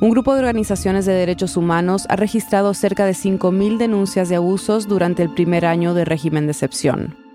Un 0.00 0.10
grupo 0.10 0.34
de 0.34 0.40
organizaciones 0.40 1.04
de 1.04 1.14
derechos 1.14 1.56
humanos 1.56 2.06
ha 2.08 2.14
registrado 2.14 2.74
cerca 2.74 3.06
de 3.06 3.12
5.000 3.12 3.78
denuncias 3.78 4.28
de 4.28 4.36
abusos 4.36 4.86
durante 4.86 5.24
el 5.24 5.34
primer 5.34 5.66
año 5.66 5.94
de 5.94 6.04
régimen 6.04 6.46
de 6.46 6.52
excepción. 6.52 7.27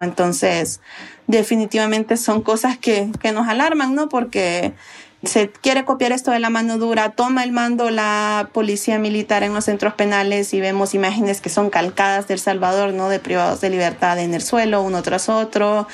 Entonces, 0.00 0.80
definitivamente 1.26 2.16
son 2.16 2.42
cosas 2.42 2.78
que, 2.78 3.10
que 3.20 3.32
nos 3.32 3.48
alarman, 3.48 3.94
¿no? 3.94 4.08
Porque 4.08 4.74
se 5.22 5.50
quiere 5.50 5.84
copiar 5.84 6.12
esto 6.12 6.30
de 6.30 6.38
la 6.38 6.50
mano 6.50 6.78
dura, 6.78 7.10
toma 7.10 7.42
el 7.44 7.52
mando 7.52 7.90
la 7.90 8.50
policía 8.52 8.98
militar 8.98 9.42
en 9.42 9.54
los 9.54 9.64
centros 9.64 9.94
penales 9.94 10.52
y 10.54 10.60
vemos 10.60 10.94
imágenes 10.94 11.40
que 11.40 11.48
son 11.48 11.70
calcadas 11.70 12.28
del 12.28 12.38
Salvador, 12.38 12.92
¿no? 12.92 13.08
De 13.08 13.18
privados 13.18 13.60
de 13.60 13.70
libertad 13.70 14.18
en 14.18 14.34
el 14.34 14.42
suelo, 14.42 14.82
uno 14.82 15.02
tras 15.02 15.28
otro. 15.28 15.88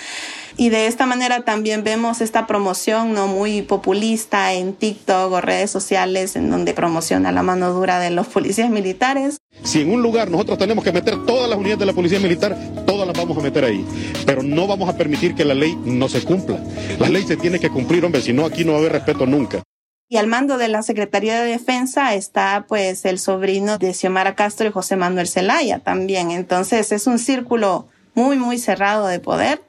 Y 0.56 0.68
de 0.68 0.86
esta 0.86 1.06
manera 1.06 1.40
también 1.44 1.82
vemos 1.82 2.20
esta 2.20 2.46
promoción 2.46 3.14
no 3.14 3.26
muy 3.26 3.62
populista 3.62 4.52
en 4.52 4.74
TikTok 4.74 5.32
o 5.32 5.40
redes 5.40 5.70
sociales 5.70 6.36
en 6.36 6.50
donde 6.50 6.74
promociona 6.74 7.32
la 7.32 7.42
mano 7.42 7.72
dura 7.72 7.98
de 7.98 8.10
los 8.10 8.26
policías 8.28 8.70
militares. 8.70 9.38
Si 9.64 9.80
en 9.80 9.92
un 9.92 10.02
lugar 10.02 10.30
nosotros 10.30 10.58
tenemos 10.58 10.84
que 10.84 10.92
meter 10.92 11.24
todas 11.24 11.48
las 11.48 11.58
unidades 11.58 11.80
de 11.80 11.86
la 11.86 11.92
policía 11.92 12.20
militar, 12.20 12.56
todas 12.86 13.06
las 13.06 13.16
vamos 13.16 13.36
a 13.38 13.40
meter 13.40 13.64
ahí. 13.64 13.84
Pero 14.26 14.42
no 14.42 14.66
vamos 14.66 14.88
a 14.88 14.96
permitir 14.96 15.34
que 15.34 15.44
la 15.44 15.54
ley 15.54 15.76
no 15.84 16.08
se 16.08 16.22
cumpla. 16.22 16.58
La 16.98 17.08
ley 17.08 17.24
se 17.24 17.36
tiene 17.36 17.58
que 17.58 17.70
cumplir, 17.70 18.04
hombre, 18.04 18.20
si 18.20 18.32
no 18.32 18.44
aquí 18.44 18.64
no 18.64 18.72
va 18.72 18.78
a 18.78 18.80
haber 18.80 18.92
respeto 18.92 19.26
nunca. 19.26 19.62
Y 20.08 20.18
al 20.18 20.26
mando 20.26 20.58
de 20.58 20.68
la 20.68 20.82
Secretaría 20.82 21.40
de 21.40 21.50
Defensa 21.50 22.14
está 22.14 22.66
pues 22.68 23.06
el 23.06 23.18
sobrino 23.18 23.78
de 23.78 23.94
Xiomara 23.94 24.34
Castro 24.34 24.68
y 24.68 24.70
José 24.70 24.96
Manuel 24.96 25.26
Zelaya 25.26 25.78
también. 25.78 26.30
Entonces 26.30 26.92
es 26.92 27.06
un 27.06 27.18
círculo 27.18 27.86
muy, 28.14 28.36
muy 28.36 28.58
cerrado 28.58 29.06
de 29.06 29.20
poder 29.20 29.62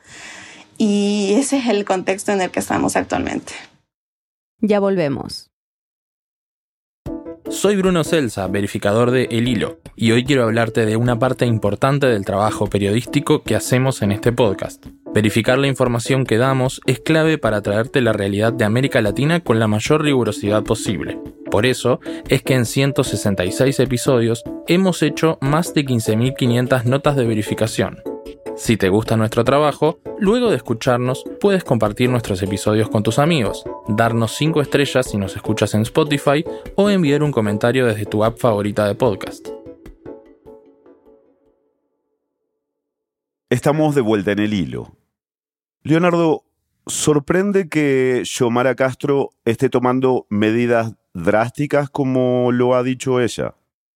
y 0.77 1.33
ese 1.37 1.57
es 1.57 1.67
el 1.67 1.85
contexto 1.85 2.31
en 2.31 2.41
el 2.41 2.51
que 2.51 2.59
estamos 2.59 2.95
actualmente. 2.95 3.53
Ya 4.59 4.79
volvemos. 4.79 5.49
Soy 7.49 7.75
Bruno 7.75 8.03
Celsa, 8.03 8.47
verificador 8.47 9.11
de 9.11 9.25
El 9.25 9.47
Hilo, 9.47 9.79
y 9.95 10.11
hoy 10.11 10.23
quiero 10.23 10.43
hablarte 10.43 10.85
de 10.85 10.95
una 10.95 11.19
parte 11.19 11.45
importante 11.45 12.07
del 12.07 12.25
trabajo 12.25 12.67
periodístico 12.67 13.43
que 13.43 13.55
hacemos 13.55 14.01
en 14.01 14.11
este 14.11 14.31
podcast. 14.31 14.85
Verificar 15.13 15.59
la 15.59 15.67
información 15.67 16.25
que 16.25 16.37
damos 16.37 16.81
es 16.87 16.99
clave 16.99 17.37
para 17.37 17.61
traerte 17.61 18.01
la 18.01 18.13
realidad 18.13 18.53
de 18.53 18.65
América 18.65 19.01
Latina 19.01 19.41
con 19.41 19.59
la 19.59 19.67
mayor 19.67 20.01
rigurosidad 20.01 20.63
posible. 20.63 21.19
Por 21.51 21.65
eso 21.65 21.99
es 22.29 22.41
que 22.41 22.55
en 22.55 22.65
166 22.65 23.79
episodios 23.79 24.43
hemos 24.67 25.03
hecho 25.03 25.37
más 25.41 25.73
de 25.73 25.85
15.500 25.85 26.85
notas 26.85 27.15
de 27.15 27.25
verificación 27.25 28.12
si 28.55 28.77
te 28.77 28.89
gusta 28.89 29.17
nuestro 29.17 29.43
trabajo, 29.43 29.99
luego 30.19 30.49
de 30.49 30.57
escucharnos 30.57 31.23
puedes 31.41 31.63
compartir 31.63 32.09
nuestros 32.09 32.41
episodios 32.43 32.89
con 32.89 33.03
tus 33.03 33.19
amigos, 33.19 33.63
darnos 33.87 34.35
5 34.35 34.61
estrellas 34.61 35.09
si 35.09 35.17
nos 35.17 35.35
escuchas 35.35 35.73
en 35.73 35.81
Spotify 35.81 36.45
o 36.75 36.89
enviar 36.89 37.23
un 37.23 37.31
comentario 37.31 37.85
desde 37.85 38.05
tu 38.05 38.23
app 38.23 38.37
favorita 38.37 38.87
de 38.87 38.95
podcast. 38.95 39.47
Estamos 43.49 43.95
de 43.95 44.01
vuelta 44.01 44.31
en 44.31 44.39
el 44.39 44.53
hilo. 44.53 44.95
Leonardo, 45.83 46.43
¿sorprende 46.87 47.69
que 47.69 48.23
Xiomara 48.25 48.75
Castro 48.75 49.31
esté 49.45 49.69
tomando 49.69 50.25
medidas 50.29 50.93
drásticas 51.13 51.89
como 51.89 52.51
lo 52.51 52.75
ha 52.75 52.83
dicho 52.83 53.19
ella? 53.19 53.55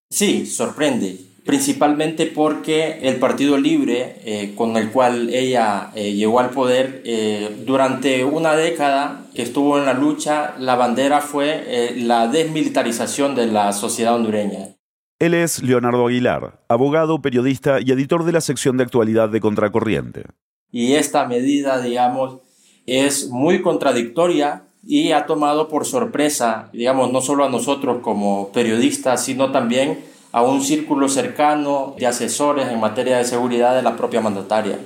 Sí, 0.10 0.46
sorprende 0.46 1.27
principalmente 1.48 2.26
porque 2.28 3.00
el 3.02 3.16
Partido 3.16 3.58
Libre, 3.58 4.18
eh, 4.26 4.54
con 4.56 4.76
el 4.76 4.92
cual 4.92 5.30
ella 5.34 5.92
eh, 5.96 6.14
llegó 6.14 6.42
al 6.42 6.50
poder, 6.50 7.02
eh, 7.06 7.64
durante 7.66 8.26
una 8.26 8.54
década 8.54 9.26
que 9.34 9.44
estuvo 9.44 9.80
en 9.80 9.86
la 9.86 9.94
lucha, 9.94 10.56
la 10.60 10.76
bandera 10.76 11.22
fue 11.22 11.96
la 11.96 12.28
desmilitarización 12.28 13.34
de 13.34 13.48
la 13.48 13.72
sociedad 13.72 14.16
hondureña. 14.16 14.76
Él 15.20 15.34
es 15.34 15.64
Leonardo 15.64 16.08
Aguilar, 16.08 16.60
abogado, 16.68 17.22
periodista 17.22 17.80
y 17.80 17.92
editor 17.92 18.26
de 18.26 18.34
la 18.34 18.42
sección 18.42 18.76
de 18.76 18.84
actualidad 18.84 19.30
de 19.30 19.40
Contracorriente. 19.40 20.26
Y 20.70 20.94
esta 20.94 21.28
medida, 21.28 21.82
digamos, 21.82 22.42
es 22.86 23.30
muy 23.30 23.62
contradictoria 23.62 24.64
y 24.86 25.14
ha 25.14 25.26
tomado 25.26 25.70
por 25.70 25.86
sorpresa, 25.86 26.70
digamos, 26.74 27.12
no 27.12 27.22
solo 27.22 27.46
a 27.46 27.50
nosotros 27.50 28.00
como 28.02 28.52
periodistas, 28.52 29.24
sino 29.24 29.52
también 29.52 30.00
a 30.38 30.44
un 30.44 30.62
círculo 30.62 31.10
cercano 31.10 31.96
de 31.98 32.06
asesores 32.06 32.68
en 32.68 32.80
materia 32.80 33.18
de 33.18 33.24
seguridad 33.24 33.76
de 33.76 33.82
la 33.82 33.98
propia 33.98 34.22
mandataria. 34.22 34.78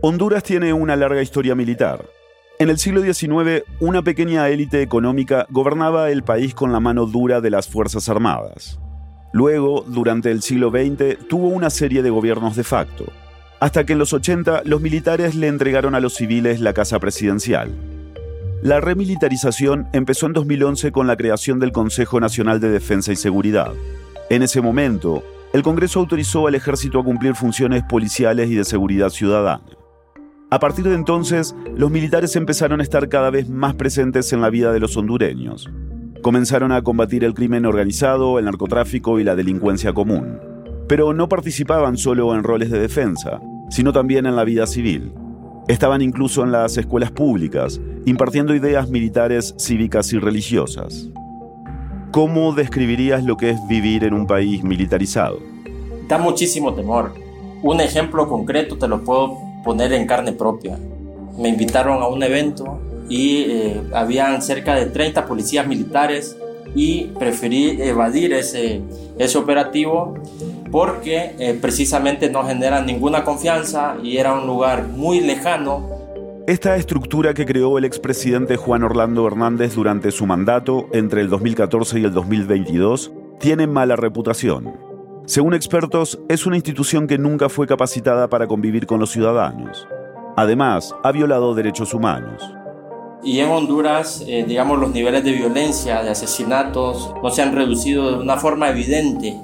Honduras 0.00 0.44
tiene 0.44 0.72
una 0.72 0.94
larga 0.94 1.20
historia 1.20 1.56
militar. 1.56 2.04
En 2.60 2.70
el 2.70 2.78
siglo 2.78 3.02
XIX, 3.02 3.64
una 3.80 4.02
pequeña 4.02 4.48
élite 4.48 4.80
económica 4.80 5.44
gobernaba 5.50 6.12
el 6.12 6.22
país 6.22 6.54
con 6.54 6.70
la 6.70 6.78
mano 6.78 7.04
dura 7.04 7.40
de 7.40 7.50
las 7.50 7.66
Fuerzas 7.66 8.08
Armadas. 8.08 8.78
Luego, 9.32 9.84
durante 9.84 10.30
el 10.30 10.42
siglo 10.42 10.70
XX, 10.70 11.26
tuvo 11.28 11.48
una 11.48 11.68
serie 11.68 12.04
de 12.04 12.10
gobiernos 12.10 12.54
de 12.54 12.62
facto, 12.62 13.06
hasta 13.58 13.84
que 13.84 13.94
en 13.94 13.98
los 13.98 14.12
80 14.12 14.62
los 14.66 14.80
militares 14.80 15.34
le 15.34 15.48
entregaron 15.48 15.96
a 15.96 16.00
los 16.00 16.14
civiles 16.14 16.60
la 16.60 16.74
casa 16.74 17.00
presidencial. 17.00 17.72
La 18.62 18.78
remilitarización 18.78 19.88
empezó 19.94 20.26
en 20.26 20.34
2011 20.34 20.92
con 20.92 21.06
la 21.06 21.16
creación 21.16 21.58
del 21.60 21.72
Consejo 21.72 22.20
Nacional 22.20 22.60
de 22.60 22.68
Defensa 22.68 23.10
y 23.10 23.16
Seguridad. 23.16 23.72
En 24.28 24.42
ese 24.42 24.60
momento, 24.60 25.24
el 25.54 25.62
Congreso 25.62 25.98
autorizó 25.98 26.46
al 26.46 26.54
ejército 26.54 27.00
a 27.00 27.04
cumplir 27.04 27.34
funciones 27.34 27.82
policiales 27.88 28.50
y 28.50 28.54
de 28.54 28.64
seguridad 28.64 29.08
ciudadana. 29.08 29.64
A 30.50 30.58
partir 30.58 30.84
de 30.84 30.94
entonces, 30.94 31.54
los 31.74 31.90
militares 31.90 32.36
empezaron 32.36 32.80
a 32.80 32.82
estar 32.82 33.08
cada 33.08 33.30
vez 33.30 33.48
más 33.48 33.76
presentes 33.76 34.30
en 34.34 34.42
la 34.42 34.50
vida 34.50 34.74
de 34.74 34.80
los 34.80 34.94
hondureños. 34.94 35.66
Comenzaron 36.20 36.70
a 36.70 36.82
combatir 36.82 37.24
el 37.24 37.32
crimen 37.32 37.64
organizado, 37.64 38.38
el 38.38 38.44
narcotráfico 38.44 39.18
y 39.18 39.24
la 39.24 39.36
delincuencia 39.36 39.94
común. 39.94 40.38
Pero 40.86 41.14
no 41.14 41.30
participaban 41.30 41.96
solo 41.96 42.34
en 42.34 42.42
roles 42.42 42.70
de 42.70 42.78
defensa, 42.78 43.40
sino 43.70 43.94
también 43.94 44.26
en 44.26 44.36
la 44.36 44.44
vida 44.44 44.66
civil. 44.66 45.14
Estaban 45.70 46.02
incluso 46.02 46.42
en 46.42 46.50
las 46.50 46.76
escuelas 46.76 47.12
públicas, 47.12 47.80
impartiendo 48.04 48.56
ideas 48.56 48.90
militares, 48.90 49.54
cívicas 49.56 50.12
y 50.12 50.18
religiosas. 50.18 51.08
¿Cómo 52.10 52.52
describirías 52.52 53.22
lo 53.22 53.36
que 53.36 53.50
es 53.50 53.68
vivir 53.68 54.02
en 54.02 54.14
un 54.14 54.26
país 54.26 54.64
militarizado? 54.64 55.38
Da 56.08 56.18
muchísimo 56.18 56.74
temor. 56.74 57.14
Un 57.62 57.80
ejemplo 57.80 58.28
concreto 58.28 58.78
te 58.78 58.88
lo 58.88 59.04
puedo 59.04 59.38
poner 59.62 59.92
en 59.92 60.08
carne 60.08 60.32
propia. 60.32 60.76
Me 61.38 61.50
invitaron 61.50 62.02
a 62.02 62.08
un 62.08 62.20
evento 62.24 62.80
y 63.08 63.42
eh, 63.42 63.80
habían 63.94 64.42
cerca 64.42 64.74
de 64.74 64.86
30 64.86 65.24
policías 65.24 65.68
militares 65.68 66.36
y 66.74 67.04
preferí 67.18 67.80
evadir 67.80 68.32
ese, 68.32 68.82
ese 69.18 69.38
operativo 69.38 70.14
porque 70.70 71.34
eh, 71.38 71.58
precisamente 71.60 72.30
no 72.30 72.44
genera 72.44 72.82
ninguna 72.82 73.24
confianza 73.24 73.96
y 74.02 74.16
era 74.16 74.34
un 74.34 74.46
lugar 74.46 74.88
muy 74.88 75.20
lejano. 75.20 75.88
Esta 76.46 76.76
estructura 76.76 77.34
que 77.34 77.46
creó 77.46 77.78
el 77.78 77.84
expresidente 77.84 78.56
Juan 78.56 78.82
Orlando 78.82 79.26
Hernández 79.26 79.74
durante 79.74 80.10
su 80.10 80.26
mandato 80.26 80.88
entre 80.92 81.20
el 81.20 81.28
2014 81.28 82.00
y 82.00 82.04
el 82.04 82.12
2022 82.12 83.12
tiene 83.38 83.66
mala 83.66 83.96
reputación. 83.96 84.72
Según 85.26 85.54
expertos, 85.54 86.20
es 86.28 86.46
una 86.46 86.56
institución 86.56 87.06
que 87.06 87.18
nunca 87.18 87.48
fue 87.48 87.66
capacitada 87.66 88.28
para 88.28 88.48
convivir 88.48 88.86
con 88.86 88.98
los 88.98 89.10
ciudadanos. 89.10 89.86
Además, 90.36 90.94
ha 91.04 91.12
violado 91.12 91.54
derechos 91.54 91.94
humanos. 91.94 92.42
Y 93.22 93.40
en 93.40 93.50
Honduras, 93.50 94.24
eh, 94.26 94.44
digamos, 94.46 94.78
los 94.78 94.92
niveles 94.92 95.24
de 95.24 95.32
violencia, 95.32 96.02
de 96.02 96.10
asesinatos, 96.10 97.14
no 97.22 97.30
se 97.30 97.42
han 97.42 97.54
reducido 97.54 98.12
de 98.12 98.22
una 98.22 98.36
forma 98.36 98.70
evidente. 98.70 99.36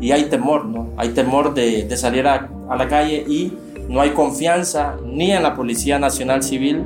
Y 0.00 0.12
hay 0.12 0.24
temor, 0.24 0.64
¿no? 0.64 0.88
Hay 0.96 1.10
temor 1.10 1.54
de, 1.54 1.84
de 1.84 1.96
salir 1.96 2.26
a, 2.26 2.50
a, 2.68 2.76
la 2.76 2.88
calle 2.88 3.24
y 3.28 3.52
no 3.88 4.00
hay 4.00 4.10
confianza 4.10 4.96
ni 5.04 5.30
en 5.30 5.42
la 5.42 5.54
Policía 5.54 5.98
Nacional 5.98 6.42
Civil 6.42 6.84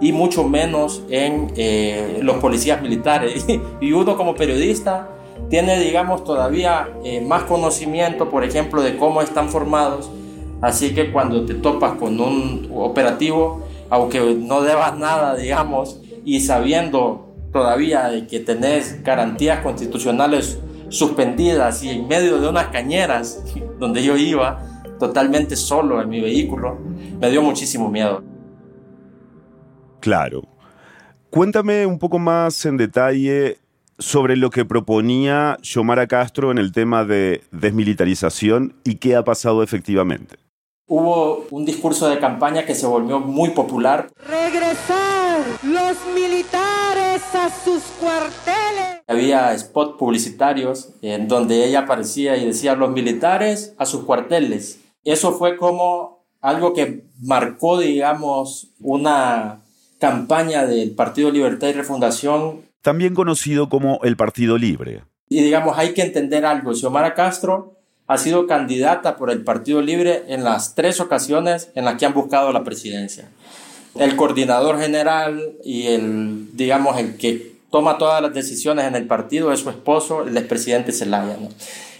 y 0.00 0.12
mucho 0.12 0.44
menos 0.44 1.02
en 1.10 1.52
eh, 1.56 2.20
los 2.22 2.36
policías 2.36 2.80
militares. 2.82 3.46
y 3.80 3.92
uno 3.92 4.16
como 4.16 4.34
periodista 4.34 5.08
tiene, 5.48 5.80
digamos, 5.80 6.24
todavía 6.24 6.88
eh, 7.04 7.20
más 7.20 7.44
conocimiento, 7.44 8.30
por 8.30 8.44
ejemplo, 8.44 8.82
de 8.82 8.96
cómo 8.96 9.22
están 9.22 9.48
formados. 9.48 10.10
Así 10.60 10.94
que 10.94 11.10
cuando 11.10 11.44
te 11.46 11.54
topas 11.54 11.94
con 11.94 12.20
un 12.20 12.70
operativo, 12.74 13.62
aunque 13.90 14.20
no 14.34 14.62
debas 14.62 14.96
nada, 14.96 15.34
digamos, 15.36 16.00
y 16.24 16.40
sabiendo 16.40 17.26
todavía 17.52 18.08
de 18.08 18.26
que 18.26 18.40
tenés 18.40 19.02
garantías 19.02 19.60
constitucionales 19.60 20.58
suspendidas 20.88 21.82
y 21.82 21.90
en 21.90 22.08
medio 22.08 22.40
de 22.40 22.48
unas 22.48 22.68
cañeras 22.68 23.42
donde 23.78 24.02
yo 24.02 24.16
iba, 24.16 24.64
totalmente 24.98 25.56
solo 25.56 26.00
en 26.00 26.08
mi 26.08 26.20
vehículo, 26.20 26.78
me 27.20 27.30
dio 27.30 27.42
muchísimo 27.42 27.90
miedo. 27.90 28.22
Claro. 29.98 30.42
Cuéntame 31.30 31.86
un 31.86 31.98
poco 31.98 32.18
más 32.18 32.64
en 32.66 32.76
detalle 32.76 33.58
sobre 33.98 34.36
lo 34.36 34.50
que 34.50 34.64
proponía 34.64 35.58
Xiomara 35.62 36.06
Castro 36.06 36.50
en 36.50 36.58
el 36.58 36.72
tema 36.72 37.04
de 37.04 37.42
desmilitarización 37.50 38.74
y 38.84 38.96
qué 38.96 39.14
ha 39.14 39.24
pasado 39.24 39.62
efectivamente 39.62 40.49
hubo 40.90 41.46
un 41.50 41.64
discurso 41.64 42.08
de 42.08 42.18
campaña 42.18 42.66
que 42.66 42.74
se 42.74 42.84
volvió 42.84 43.20
muy 43.20 43.50
popular. 43.50 44.10
Regresar 44.26 45.40
los 45.62 45.96
militares 46.12 47.22
a 47.32 47.48
sus 47.48 47.80
cuarteles. 48.00 49.00
Había 49.06 49.56
spots 49.56 49.96
publicitarios 49.96 50.90
en 51.00 51.28
donde 51.28 51.64
ella 51.64 51.80
aparecía 51.80 52.36
y 52.36 52.44
decía 52.44 52.74
los 52.74 52.90
militares 52.90 53.72
a 53.78 53.86
sus 53.86 54.02
cuarteles. 54.02 54.80
Eso 55.04 55.32
fue 55.32 55.56
como 55.56 56.24
algo 56.40 56.74
que 56.74 57.04
marcó, 57.20 57.78
digamos, 57.78 58.72
una 58.80 59.60
campaña 60.00 60.66
del 60.66 60.90
Partido 60.96 61.30
Libertad 61.30 61.68
y 61.68 61.72
Refundación. 61.72 62.62
También 62.82 63.14
conocido 63.14 63.68
como 63.68 64.00
el 64.02 64.16
Partido 64.16 64.58
Libre. 64.58 65.04
Y 65.28 65.40
digamos, 65.42 65.78
hay 65.78 65.94
que 65.94 66.02
entender 66.02 66.44
algo. 66.44 66.74
Xiomara 66.74 67.14
Castro 67.14 67.79
ha 68.10 68.18
sido 68.18 68.48
candidata 68.48 69.16
por 69.16 69.30
el 69.30 69.44
Partido 69.44 69.80
Libre 69.80 70.24
en 70.26 70.42
las 70.42 70.74
tres 70.74 70.98
ocasiones 70.98 71.70
en 71.76 71.84
las 71.84 71.94
que 71.94 72.06
han 72.06 72.12
buscado 72.12 72.52
la 72.52 72.64
presidencia. 72.64 73.28
El 73.94 74.16
coordinador 74.16 74.80
general 74.80 75.52
y 75.62 75.86
el, 75.86 76.48
digamos, 76.56 76.98
el 76.98 77.16
que 77.16 77.52
toma 77.70 77.98
todas 77.98 78.20
las 78.20 78.34
decisiones 78.34 78.86
en 78.86 78.96
el 78.96 79.06
partido 79.06 79.52
es 79.52 79.60
su 79.60 79.70
esposo, 79.70 80.24
el 80.24 80.36
expresidente 80.36 80.90
Zelaya. 80.90 81.36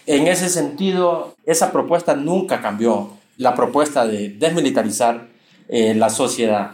En 0.04 0.26
ese 0.26 0.48
sentido, 0.48 1.36
esa 1.46 1.70
propuesta 1.70 2.16
nunca 2.16 2.60
cambió, 2.60 3.12
la 3.36 3.54
propuesta 3.54 4.04
de 4.04 4.30
desmilitarizar 4.30 5.28
eh, 5.68 5.94
la 5.94 6.10
sociedad. 6.10 6.72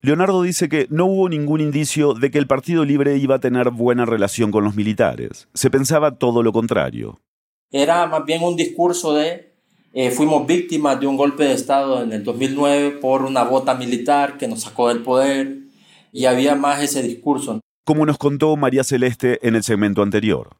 Leonardo 0.00 0.42
dice 0.42 0.68
que 0.68 0.86
no 0.90 1.06
hubo 1.06 1.28
ningún 1.28 1.60
indicio 1.60 2.14
de 2.14 2.30
que 2.30 2.38
el 2.38 2.46
Partido 2.46 2.84
Libre 2.84 3.16
iba 3.16 3.34
a 3.34 3.40
tener 3.40 3.70
buena 3.70 4.04
relación 4.04 4.52
con 4.52 4.62
los 4.62 4.76
militares. 4.76 5.48
Se 5.54 5.70
pensaba 5.70 6.18
todo 6.18 6.44
lo 6.44 6.52
contrario 6.52 7.20
era 7.70 8.06
más 8.06 8.24
bien 8.24 8.42
un 8.42 8.56
discurso 8.56 9.14
de 9.14 9.46
eh, 9.98 10.10
fuimos 10.10 10.46
víctimas 10.46 11.00
de 11.00 11.06
un 11.06 11.16
golpe 11.16 11.44
de 11.44 11.54
Estado 11.54 12.02
en 12.02 12.12
el 12.12 12.22
2009 12.22 12.98
por 13.00 13.22
una 13.22 13.44
bota 13.44 13.74
militar 13.74 14.36
que 14.36 14.46
nos 14.46 14.60
sacó 14.60 14.88
del 14.88 15.02
poder 15.02 15.60
y 16.12 16.26
había 16.26 16.54
más 16.54 16.82
ese 16.82 17.02
discurso. 17.02 17.60
Como 17.82 18.04
nos 18.04 18.18
contó 18.18 18.54
María 18.58 18.84
Celeste 18.84 19.38
en 19.40 19.54
el 19.54 19.62
segmento 19.62 20.02
anterior. 20.02 20.58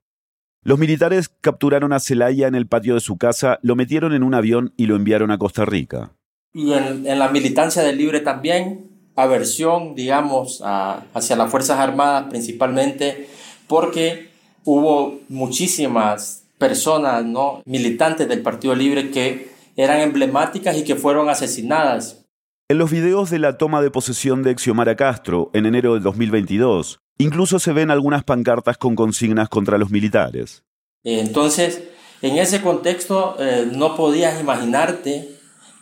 Los 0.62 0.78
militares 0.78 1.28
capturaron 1.42 1.92
a 1.92 2.00
Celaya 2.00 2.48
en 2.48 2.54
el 2.54 2.66
patio 2.66 2.94
de 2.94 3.00
su 3.00 3.18
casa, 3.18 3.58
lo 3.60 3.76
metieron 3.76 4.14
en 4.14 4.22
un 4.22 4.32
avión 4.32 4.72
y 4.78 4.86
lo 4.86 4.96
enviaron 4.96 5.30
a 5.30 5.36
Costa 5.36 5.66
Rica. 5.66 6.12
Y 6.54 6.72
en, 6.72 7.06
en 7.06 7.18
la 7.18 7.28
militancia 7.28 7.82
del 7.82 7.98
Libre 7.98 8.20
también, 8.20 8.88
aversión, 9.16 9.94
digamos, 9.94 10.62
a, 10.64 11.04
hacia 11.12 11.36
las 11.36 11.50
Fuerzas 11.50 11.78
Armadas 11.78 12.24
principalmente, 12.30 13.28
porque 13.68 14.30
hubo 14.64 15.20
muchísimas 15.28 16.45
personas 16.58 17.24
¿no? 17.24 17.62
militantes 17.64 18.28
del 18.28 18.42
Partido 18.42 18.74
Libre 18.74 19.10
que 19.10 19.50
eran 19.76 20.00
emblemáticas 20.00 20.76
y 20.76 20.84
que 20.84 20.96
fueron 20.96 21.28
asesinadas. 21.28 22.26
En 22.68 22.78
los 22.78 22.90
videos 22.90 23.30
de 23.30 23.38
la 23.38 23.58
toma 23.58 23.82
de 23.82 23.90
posesión 23.90 24.42
de 24.42 24.56
Xiomara 24.56 24.96
Castro 24.96 25.50
en 25.52 25.66
enero 25.66 25.94
del 25.94 26.02
2022, 26.02 26.98
incluso 27.18 27.58
se 27.58 27.72
ven 27.72 27.90
algunas 27.90 28.24
pancartas 28.24 28.78
con 28.78 28.96
consignas 28.96 29.48
contra 29.48 29.78
los 29.78 29.90
militares. 29.90 30.64
Entonces, 31.04 31.84
en 32.22 32.38
ese 32.38 32.62
contexto, 32.62 33.36
eh, 33.38 33.68
no 33.72 33.94
podías 33.94 34.40
imaginarte 34.40 35.28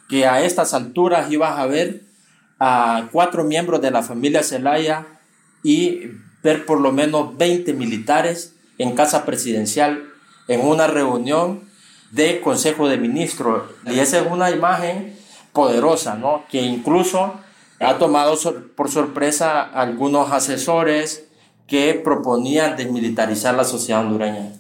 que 0.09 0.27
a 0.27 0.45
estas 0.45 0.75
alturas 0.75 1.31
ibas 1.31 1.59
a 1.59 1.67
ver 1.67 2.03
a 2.59 3.09
cuatro 3.13 3.45
miembros 3.45 3.81
de 3.81 3.91
la 3.91 4.03
familia 4.03 4.43
Zelaya 4.43 5.07
y 5.63 6.01
ver 6.43 6.67
por 6.67 6.81
lo 6.81 6.93
menos 6.93 7.37
20 7.39 7.73
militares 7.73 8.55
en 8.77 8.95
casa 8.95 9.25
presidencial 9.25 10.14
en 10.49 10.67
una 10.67 10.87
reunión 10.87 11.63
de 12.11 12.41
Consejo 12.41 12.89
de 12.89 12.99
Ministros. 12.99 13.63
Y 13.87 13.99
esa 13.99 14.21
es 14.21 14.27
una 14.31 14.51
imagen 14.51 15.15
poderosa, 15.53 16.17
¿no? 16.17 16.45
Que 16.51 16.63
incluso 16.63 17.35
ha 17.81 17.99
tomado 17.99 18.37
por 18.77 18.91
sorpresa 18.91 19.63
a 19.63 19.83
algunos 19.83 20.31
asesores 20.33 21.29
que 21.67 21.95
proponían 21.95 22.77
desmilitarizar 22.77 23.55
la 23.55 23.65
sociedad 23.65 24.03
hondureña. 24.03 24.53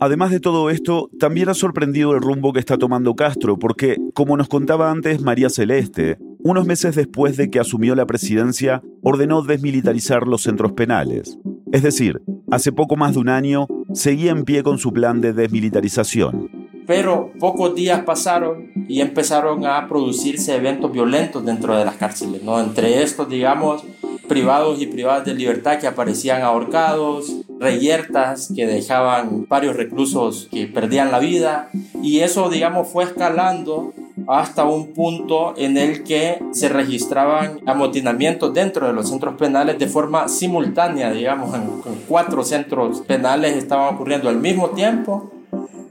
Además 0.00 0.30
de 0.32 0.40
todo 0.40 0.68
esto, 0.68 1.10
también 1.20 1.48
ha 1.48 1.54
sorprendido 1.54 2.12
el 2.12 2.20
rumbo 2.20 2.52
que 2.52 2.58
está 2.58 2.76
tomando 2.76 3.14
Castro, 3.14 3.56
porque, 3.56 3.98
como 4.14 4.36
nos 4.36 4.48
contaba 4.48 4.90
antes 4.90 5.20
María 5.20 5.48
Celeste, 5.48 6.18
unos 6.40 6.66
meses 6.66 6.96
después 6.96 7.36
de 7.36 7.50
que 7.50 7.60
asumió 7.60 7.94
la 7.94 8.04
presidencia, 8.04 8.82
ordenó 9.00 9.42
desmilitarizar 9.42 10.26
los 10.26 10.42
centros 10.42 10.72
penales. 10.72 11.38
Es 11.72 11.82
decir, 11.82 12.20
hace 12.50 12.70
poco 12.70 12.96
más 12.96 13.14
de 13.14 13.20
un 13.20 13.30
año, 13.30 13.66
seguía 13.94 14.30
en 14.30 14.44
pie 14.44 14.62
con 14.62 14.78
su 14.78 14.92
plan 14.92 15.22
de 15.22 15.32
desmilitarización. 15.32 16.50
Pero 16.86 17.32
pocos 17.40 17.74
días 17.74 18.02
pasaron 18.04 18.70
y 18.88 19.00
empezaron 19.00 19.64
a 19.64 19.88
producirse 19.88 20.54
eventos 20.54 20.92
violentos 20.92 21.42
dentro 21.46 21.74
de 21.74 21.86
las 21.86 21.96
cárceles, 21.96 22.42
¿no? 22.42 22.60
Entre 22.60 23.02
estos, 23.02 23.26
digamos, 23.26 23.84
privados 24.28 24.82
y 24.82 24.86
privadas 24.86 25.24
de 25.24 25.34
libertad 25.34 25.78
que 25.78 25.86
aparecían 25.86 26.42
ahorcados, 26.42 27.32
reyertas 27.58 28.52
que 28.54 28.66
dejaban 28.66 29.46
varios 29.48 29.74
reclusos 29.74 30.48
que 30.52 30.66
perdían 30.66 31.10
la 31.10 31.20
vida 31.20 31.70
y 32.02 32.18
eso, 32.20 32.50
digamos, 32.50 32.88
fue 32.88 33.04
escalando 33.04 33.94
hasta 34.26 34.64
un 34.64 34.92
punto 34.92 35.54
en 35.56 35.76
el 35.76 36.04
que 36.04 36.38
se 36.52 36.68
registraban 36.68 37.60
amotinamientos 37.66 38.52
dentro 38.52 38.86
de 38.86 38.92
los 38.92 39.08
centros 39.08 39.34
penales 39.36 39.78
de 39.78 39.86
forma 39.86 40.28
simultánea, 40.28 41.12
digamos, 41.12 41.54
en, 41.54 41.62
cuatro 42.08 42.44
centros 42.44 43.00
penales 43.02 43.56
estaban 43.56 43.94
ocurriendo 43.94 44.28
al 44.28 44.36
mismo 44.36 44.70
tiempo 44.70 45.30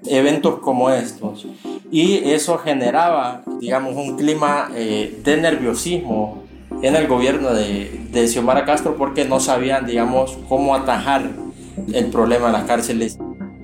eventos 0.06 0.60
como 0.60 0.90
estos. 0.90 1.48
Y 1.92 2.30
eso 2.32 2.58
generaba, 2.58 3.44
digamos, 3.60 3.96
un 3.96 4.18
clima 4.18 4.72
eh, 4.76 5.20
de 5.24 5.38
nerviosismo 5.38 6.44
en 6.82 6.96
el 6.96 7.08
gobierno 7.08 7.54
de, 7.54 8.08
de 8.12 8.28
Xiomara 8.28 8.66
Castro 8.66 8.96
porque 8.98 9.26
no 9.26 9.40
sabían, 9.40 9.86
digamos, 9.86 10.38
cómo 10.48 10.74
atajar 10.74 11.30
el 11.94 12.06
problema 12.08 12.48
en 12.48 12.54
las 12.54 12.64
cárceles. 12.64 13.18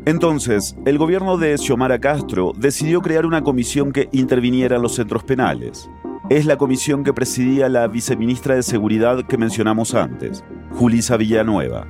Entonces, 0.08 0.74
el 0.86 0.98
gobierno 0.98 1.38
de 1.38 1.58
Xiomara 1.58 2.00
Castro 2.00 2.54
decidió 2.58 3.02
crear 3.02 3.26
una 3.26 3.44
comisión 3.44 3.92
que 3.92 4.08
interviniera 4.14 4.78
en 4.78 4.82
los 4.82 4.96
centros 4.96 5.26
penales. 5.26 5.90
Es 6.30 6.46
la 6.46 6.56
comisión 6.56 7.04
que 7.04 7.12
presidía 7.12 7.68
la 7.68 7.90
viceministra 7.90 8.56
de 8.56 8.64
Seguridad 8.64 9.28
que 9.28 9.38
mencionamos 9.38 9.94
antes, 9.94 10.46
Julisa 10.76 11.18
Villanueva. 11.18 11.86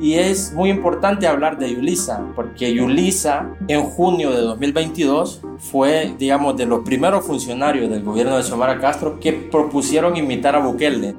Y 0.00 0.14
es 0.14 0.52
muy 0.52 0.68
importante 0.68 1.28
hablar 1.28 1.60
de 1.60 1.72
Yulisa, 1.72 2.26
porque 2.34 2.74
Yulisa 2.74 3.54
en 3.68 3.82
junio 3.82 4.32
de 4.32 4.40
2022 4.40 5.40
fue, 5.58 6.12
digamos, 6.18 6.56
de 6.56 6.66
los 6.66 6.80
primeros 6.80 7.24
funcionarios 7.24 7.88
del 7.88 8.02
gobierno 8.02 8.36
de 8.36 8.42
Xiomara 8.42 8.80
Castro 8.80 9.20
que 9.20 9.32
propusieron 9.32 10.16
imitar 10.16 10.56
a 10.56 10.58
Bukele. 10.58 11.14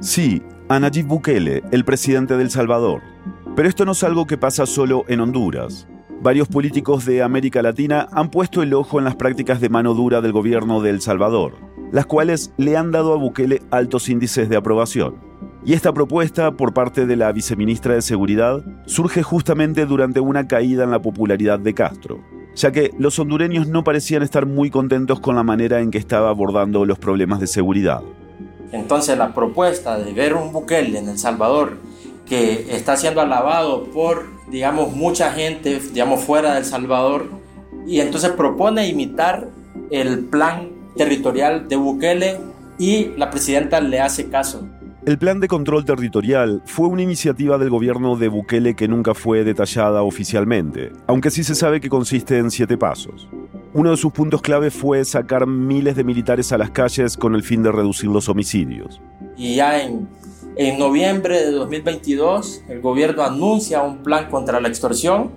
Sí, 0.00 0.40
a 0.70 0.80
Nayib 0.80 1.08
Bukele, 1.08 1.62
el 1.70 1.84
presidente 1.84 2.38
del 2.38 2.50
Salvador. 2.50 3.02
Pero 3.56 3.68
esto 3.68 3.84
no 3.84 3.92
es 3.92 4.04
algo 4.04 4.26
que 4.26 4.38
pasa 4.38 4.64
solo 4.64 5.04
en 5.08 5.20
Honduras. 5.20 5.86
Varios 6.22 6.48
políticos 6.48 7.04
de 7.04 7.22
América 7.22 7.62
Latina 7.62 8.06
han 8.12 8.30
puesto 8.30 8.62
el 8.62 8.74
ojo 8.74 8.98
en 8.98 9.04
las 9.04 9.16
prácticas 9.16 9.60
de 9.60 9.68
mano 9.68 9.94
dura 9.94 10.20
del 10.20 10.32
gobierno 10.32 10.80
de 10.80 10.90
El 10.90 11.00
Salvador, 11.00 11.54
las 11.90 12.06
cuales 12.06 12.52
le 12.58 12.76
han 12.76 12.92
dado 12.92 13.12
a 13.12 13.16
Bukele 13.16 13.62
altos 13.70 14.08
índices 14.08 14.48
de 14.48 14.56
aprobación. 14.56 15.16
Y 15.64 15.72
esta 15.72 15.92
propuesta 15.92 16.52
por 16.52 16.72
parte 16.72 17.06
de 17.06 17.16
la 17.16 17.32
viceministra 17.32 17.94
de 17.94 18.02
Seguridad 18.02 18.62
surge 18.86 19.22
justamente 19.22 19.84
durante 19.84 20.20
una 20.20 20.46
caída 20.46 20.84
en 20.84 20.90
la 20.90 21.02
popularidad 21.02 21.58
de 21.58 21.74
Castro, 21.74 22.20
ya 22.54 22.70
que 22.70 22.92
los 22.98 23.18
hondureños 23.18 23.66
no 23.66 23.82
parecían 23.82 24.22
estar 24.22 24.46
muy 24.46 24.70
contentos 24.70 25.20
con 25.20 25.34
la 25.34 25.42
manera 25.42 25.80
en 25.80 25.90
que 25.90 25.98
estaba 25.98 26.30
abordando 26.30 26.84
los 26.84 26.98
problemas 26.98 27.40
de 27.40 27.46
seguridad. 27.46 28.02
Entonces 28.72 29.18
la 29.18 29.34
propuesta 29.34 29.98
de 29.98 30.12
ver 30.12 30.34
un 30.34 30.52
Bukele 30.52 30.98
en 30.98 31.08
El 31.08 31.18
Salvador 31.18 31.78
que 32.30 32.76
está 32.76 32.96
siendo 32.96 33.20
alabado 33.20 33.86
por, 33.90 34.26
digamos, 34.52 34.94
mucha 34.94 35.32
gente, 35.32 35.80
digamos, 35.92 36.22
fuera 36.22 36.52
de 36.52 36.60
El 36.60 36.64
Salvador, 36.64 37.26
y 37.88 37.98
entonces 37.98 38.30
propone 38.30 38.86
imitar 38.86 39.48
el 39.90 40.20
plan 40.26 40.68
territorial 40.96 41.66
de 41.66 41.74
Bukele 41.74 42.38
y 42.78 43.06
la 43.16 43.30
presidenta 43.30 43.80
le 43.80 44.00
hace 44.00 44.28
caso. 44.28 44.64
El 45.04 45.18
plan 45.18 45.40
de 45.40 45.48
control 45.48 45.84
territorial 45.84 46.62
fue 46.66 46.86
una 46.86 47.02
iniciativa 47.02 47.58
del 47.58 47.70
gobierno 47.70 48.14
de 48.14 48.28
Bukele 48.28 48.76
que 48.76 48.86
nunca 48.86 49.12
fue 49.12 49.42
detallada 49.42 50.02
oficialmente, 50.02 50.92
aunque 51.08 51.32
sí 51.32 51.42
se 51.42 51.56
sabe 51.56 51.80
que 51.80 51.88
consiste 51.88 52.38
en 52.38 52.52
siete 52.52 52.78
pasos. 52.78 53.28
Uno 53.74 53.90
de 53.90 53.96
sus 53.96 54.12
puntos 54.12 54.40
clave 54.40 54.70
fue 54.70 55.04
sacar 55.04 55.48
miles 55.48 55.96
de 55.96 56.04
militares 56.04 56.52
a 56.52 56.58
las 56.58 56.70
calles 56.70 57.16
con 57.16 57.34
el 57.34 57.42
fin 57.42 57.64
de 57.64 57.72
reducir 57.72 58.08
los 58.08 58.28
homicidios. 58.28 59.00
Y 59.36 59.56
ya 59.56 59.82
en, 59.82 60.06
en 60.60 60.78
noviembre 60.78 61.42
de 61.42 61.52
2022 61.52 62.64
el 62.68 62.82
gobierno 62.82 63.22
anuncia 63.22 63.80
un 63.80 64.02
plan 64.02 64.28
contra 64.28 64.60
la 64.60 64.68
extorsión 64.68 65.30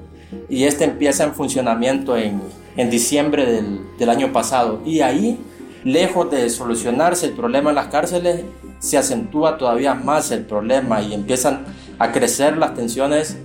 y 0.50 0.66
este 0.66 0.84
empieza 0.84 1.24
en 1.24 1.34
funcionamiento 1.34 2.18
en, 2.18 2.42
en 2.76 2.90
diciembre 2.90 3.46
del, 3.46 3.80
del 3.98 4.10
año 4.10 4.34
pasado. 4.34 4.82
Y 4.86 5.00
ahí, 5.00 5.40
lejos 5.86 6.30
de 6.30 6.50
solucionarse 6.50 7.28
el 7.28 7.32
problema 7.32 7.70
en 7.70 7.78
las 7.78 7.88
cárceles, 7.88 8.44
se 8.80 8.98
acentúa 8.98 9.58
todavía 9.58 9.94
más 9.94 10.30
el 10.32 10.44
problema 10.44 11.02
y 11.02 11.14
empiezan 11.14 11.68
a 12.00 12.12
crecer 12.12 12.58
las 12.58 12.74
tensiones 12.74 13.38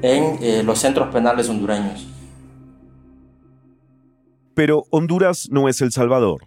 en 0.00 0.38
eh, 0.40 0.62
los 0.62 0.78
centros 0.78 1.12
penales 1.12 1.50
hondureños. 1.50 2.06
Pero 4.54 4.84
Honduras 4.88 5.48
no 5.50 5.68
es 5.68 5.82
El 5.82 5.92
Salvador. 5.92 6.46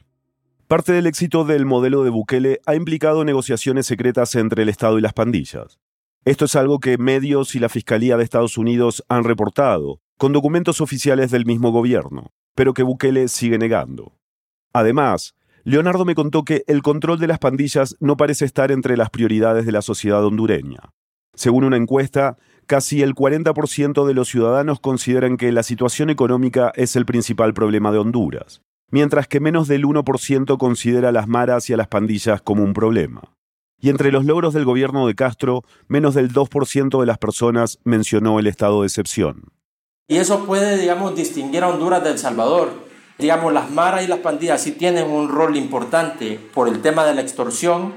Parte 0.71 0.93
del 0.93 1.05
éxito 1.05 1.43
del 1.43 1.65
modelo 1.65 2.05
de 2.05 2.09
Bukele 2.09 2.61
ha 2.65 2.75
implicado 2.75 3.25
negociaciones 3.25 3.85
secretas 3.85 4.35
entre 4.35 4.63
el 4.63 4.69
Estado 4.69 4.97
y 4.97 5.01
las 5.01 5.11
pandillas. 5.11 5.81
Esto 6.23 6.45
es 6.45 6.55
algo 6.55 6.79
que 6.79 6.97
medios 6.97 7.55
y 7.55 7.59
la 7.59 7.67
Fiscalía 7.67 8.15
de 8.15 8.23
Estados 8.23 8.57
Unidos 8.57 9.03
han 9.09 9.25
reportado, 9.25 9.99
con 10.17 10.31
documentos 10.31 10.79
oficiales 10.79 11.29
del 11.29 11.45
mismo 11.45 11.73
gobierno, 11.73 12.31
pero 12.55 12.73
que 12.73 12.83
Bukele 12.83 13.27
sigue 13.27 13.57
negando. 13.57 14.13
Además, 14.71 15.35
Leonardo 15.65 16.05
me 16.05 16.15
contó 16.15 16.45
que 16.45 16.63
el 16.67 16.81
control 16.83 17.19
de 17.19 17.27
las 17.27 17.39
pandillas 17.39 17.97
no 17.99 18.15
parece 18.15 18.45
estar 18.45 18.71
entre 18.71 18.95
las 18.95 19.09
prioridades 19.09 19.65
de 19.65 19.73
la 19.73 19.81
sociedad 19.81 20.23
hondureña. 20.23 20.93
Según 21.35 21.65
una 21.65 21.75
encuesta, 21.75 22.37
casi 22.65 23.01
el 23.01 23.13
40% 23.13 24.07
de 24.07 24.13
los 24.13 24.29
ciudadanos 24.29 24.79
consideran 24.79 25.35
que 25.35 25.51
la 25.51 25.63
situación 25.63 26.09
económica 26.09 26.71
es 26.75 26.95
el 26.95 27.05
principal 27.05 27.53
problema 27.53 27.91
de 27.91 27.97
Honduras, 27.97 28.61
mientras 28.91 29.27
que 29.27 29.39
menos 29.39 29.67
del 29.67 29.85
1% 29.85 30.57
considera 30.57 31.09
a 31.09 31.11
las 31.11 31.27
maras 31.27 31.69
y 31.69 31.73
a 31.73 31.77
las 31.77 31.87
pandillas 31.87 32.41
como 32.41 32.63
un 32.63 32.73
problema. 32.73 33.21
Y 33.79 33.89
entre 33.89 34.11
los 34.11 34.25
logros 34.25 34.53
del 34.53 34.63
gobierno 34.63 35.07
de 35.07 35.15
Castro, 35.15 35.63
menos 35.87 36.13
del 36.13 36.31
2% 36.31 36.99
de 36.99 37.05
las 37.05 37.17
personas 37.17 37.79
mencionó 37.83 38.37
el 38.37 38.45
estado 38.45 38.81
de 38.81 38.87
excepción. 38.87 39.51
Y 40.07 40.17
eso 40.17 40.45
puede, 40.45 40.77
digamos, 40.77 41.15
distinguir 41.15 41.63
a 41.63 41.69
Honduras 41.69 42.03
de 42.03 42.11
El 42.11 42.19
Salvador. 42.19 42.73
Digamos, 43.17 43.53
las 43.53 43.71
maras 43.71 44.03
y 44.03 44.07
las 44.07 44.19
pandillas 44.19 44.61
sí 44.61 44.73
tienen 44.73 45.09
un 45.09 45.29
rol 45.29 45.55
importante 45.57 46.39
por 46.53 46.67
el 46.67 46.81
tema 46.81 47.05
de 47.05 47.15
la 47.15 47.21
extorsión, 47.21 47.93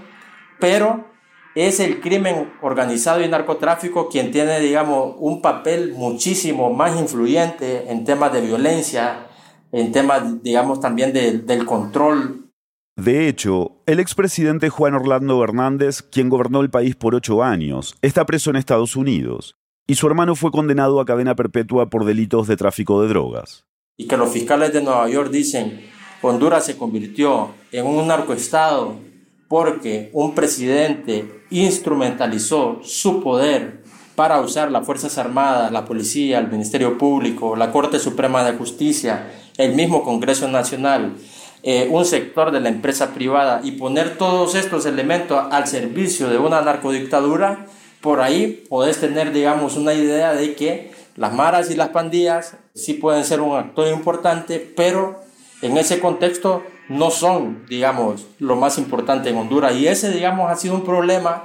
pero 0.58 1.06
es 1.54 1.80
el 1.80 2.00
crimen 2.00 2.52
organizado 2.62 3.22
y 3.22 3.28
narcotráfico 3.28 4.08
quien 4.08 4.30
tiene, 4.30 4.60
digamos, 4.60 5.16
un 5.18 5.42
papel 5.42 5.92
muchísimo 5.92 6.72
más 6.72 6.98
influyente 6.98 7.90
en 7.90 8.04
temas 8.04 8.32
de 8.32 8.40
violencia, 8.40 9.26
en 9.74 9.90
temas, 9.90 10.40
digamos, 10.42 10.78
también 10.78 11.12
de, 11.12 11.38
del 11.38 11.66
control. 11.66 12.48
De 12.96 13.26
hecho, 13.26 13.82
el 13.86 13.98
expresidente 13.98 14.70
Juan 14.70 14.94
Orlando 14.94 15.42
Hernández, 15.42 16.00
quien 16.00 16.28
gobernó 16.28 16.60
el 16.60 16.70
país 16.70 16.94
por 16.94 17.16
ocho 17.16 17.42
años, 17.42 17.96
está 18.00 18.24
preso 18.24 18.50
en 18.50 18.56
Estados 18.56 18.94
Unidos, 18.94 19.56
y 19.88 19.96
su 19.96 20.06
hermano 20.06 20.36
fue 20.36 20.52
condenado 20.52 21.00
a 21.00 21.04
cadena 21.04 21.34
perpetua 21.34 21.90
por 21.90 22.04
delitos 22.04 22.46
de 22.46 22.56
tráfico 22.56 23.02
de 23.02 23.08
drogas. 23.08 23.64
Y 23.96 24.06
que 24.06 24.16
los 24.16 24.30
fiscales 24.30 24.72
de 24.72 24.80
Nueva 24.80 25.08
York 25.08 25.32
dicen, 25.32 25.80
Honduras 26.22 26.64
se 26.64 26.78
convirtió 26.78 27.50
en 27.72 27.84
un 27.84 28.06
narcoestado 28.06 29.00
porque 29.48 30.10
un 30.12 30.36
presidente 30.36 31.42
instrumentalizó 31.50 32.78
su 32.84 33.20
poder 33.20 33.82
para 34.14 34.40
usar 34.40 34.70
las 34.70 34.86
Fuerzas 34.86 35.18
Armadas, 35.18 35.72
la 35.72 35.84
Policía, 35.84 36.38
el 36.38 36.48
Ministerio 36.48 36.96
Público, 36.96 37.56
la 37.56 37.72
Corte 37.72 37.98
Suprema 37.98 38.44
de 38.44 38.56
Justicia, 38.56 39.32
el 39.56 39.74
mismo 39.74 40.02
Congreso 40.02 40.48
Nacional, 40.48 41.16
eh, 41.62 41.88
un 41.90 42.04
sector 42.04 42.50
de 42.50 42.60
la 42.60 42.68
empresa 42.68 43.14
privada 43.14 43.60
y 43.62 43.72
poner 43.72 44.18
todos 44.18 44.54
estos 44.54 44.84
elementos 44.86 45.42
al 45.50 45.66
servicio 45.66 46.28
de 46.28 46.38
una 46.38 46.60
narcodictadura, 46.60 47.66
por 48.00 48.20
ahí 48.20 48.64
podés 48.68 49.00
tener, 49.00 49.32
digamos, 49.32 49.76
una 49.76 49.94
idea 49.94 50.34
de 50.34 50.54
que 50.54 50.92
las 51.16 51.32
maras 51.32 51.70
y 51.70 51.74
las 51.74 51.88
pandillas 51.88 52.56
sí 52.74 52.94
pueden 52.94 53.24
ser 53.24 53.40
un 53.40 53.56
actor 53.56 53.88
importante, 53.88 54.58
pero 54.76 55.20
en 55.62 55.78
ese 55.78 56.00
contexto 56.00 56.62
no 56.88 57.10
son, 57.10 57.64
digamos, 57.66 58.26
lo 58.38 58.56
más 58.56 58.76
importante 58.76 59.30
en 59.30 59.36
Honduras. 59.36 59.74
Y 59.76 59.86
ese, 59.86 60.10
digamos, 60.10 60.50
ha 60.50 60.56
sido 60.56 60.74
un 60.74 60.84
problema 60.84 61.44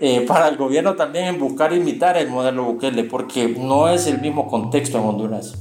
eh, 0.00 0.22
para 0.26 0.48
el 0.48 0.56
gobierno 0.56 0.96
también 0.96 1.26
en 1.26 1.38
buscar 1.38 1.72
imitar 1.72 2.16
el 2.16 2.28
modelo 2.28 2.64
Bukele, 2.64 3.04
porque 3.04 3.46
no 3.46 3.88
es 3.88 4.06
el 4.06 4.20
mismo 4.20 4.48
contexto 4.48 4.98
en 4.98 5.04
Honduras. 5.04 5.54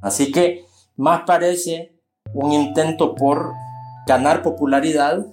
Así 0.00 0.32
que 0.32 0.67
más 0.98 1.22
parece 1.26 1.92
un 2.34 2.52
intento 2.52 3.14
por 3.14 3.52
ganar 4.06 4.42
popularidad 4.42 5.24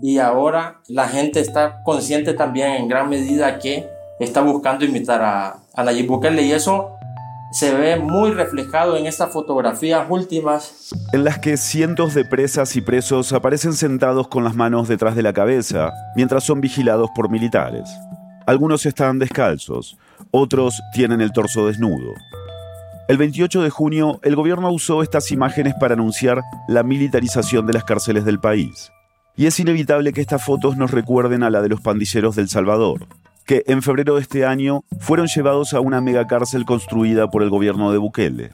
y 0.00 0.18
ahora 0.18 0.80
la 0.86 1.08
gente 1.08 1.40
está 1.40 1.82
consciente 1.82 2.34
también 2.34 2.72
en 2.72 2.88
gran 2.88 3.08
medida 3.08 3.58
que 3.58 3.88
está 4.20 4.42
buscando 4.42 4.84
imitar 4.84 5.22
a, 5.22 5.56
a 5.74 5.82
Nayib 5.82 6.06
Bukele 6.06 6.42
y 6.42 6.52
eso 6.52 6.90
se 7.52 7.72
ve 7.72 7.96
muy 7.96 8.32
reflejado 8.32 8.96
en 8.96 9.06
estas 9.06 9.32
fotografías 9.32 10.04
últimas. 10.08 10.92
En 11.12 11.24
las 11.24 11.38
que 11.38 11.56
cientos 11.56 12.12
de 12.12 12.24
presas 12.24 12.76
y 12.76 12.80
presos 12.80 13.32
aparecen 13.32 13.72
sentados 13.72 14.28
con 14.28 14.44
las 14.44 14.54
manos 14.54 14.88
detrás 14.88 15.16
de 15.16 15.22
la 15.22 15.32
cabeza 15.32 15.92
mientras 16.16 16.44
son 16.44 16.60
vigilados 16.60 17.10
por 17.14 17.30
militares. 17.30 17.88
Algunos 18.46 18.84
están 18.84 19.18
descalzos, 19.18 19.96
otros 20.32 20.82
tienen 20.92 21.22
el 21.22 21.32
torso 21.32 21.66
desnudo. 21.66 22.12
El 23.06 23.18
28 23.18 23.60
de 23.60 23.68
junio, 23.68 24.18
el 24.22 24.34
gobierno 24.34 24.72
usó 24.72 25.02
estas 25.02 25.30
imágenes 25.30 25.74
para 25.78 25.92
anunciar 25.92 26.40
la 26.68 26.82
militarización 26.82 27.66
de 27.66 27.74
las 27.74 27.84
cárceles 27.84 28.24
del 28.24 28.40
país. 28.40 28.90
Y 29.36 29.44
es 29.44 29.60
inevitable 29.60 30.14
que 30.14 30.22
estas 30.22 30.42
fotos 30.42 30.78
nos 30.78 30.90
recuerden 30.90 31.42
a 31.42 31.50
la 31.50 31.60
de 31.60 31.68
los 31.68 31.82
pandilleros 31.82 32.34
del 32.34 32.48
Salvador, 32.48 33.06
que 33.44 33.62
en 33.66 33.82
febrero 33.82 34.14
de 34.14 34.22
este 34.22 34.46
año 34.46 34.84
fueron 35.00 35.26
llevados 35.26 35.74
a 35.74 35.80
una 35.80 36.00
megacárcel 36.00 36.64
construida 36.64 37.28
por 37.28 37.42
el 37.42 37.50
gobierno 37.50 37.92
de 37.92 37.98
Bukele. 37.98 38.52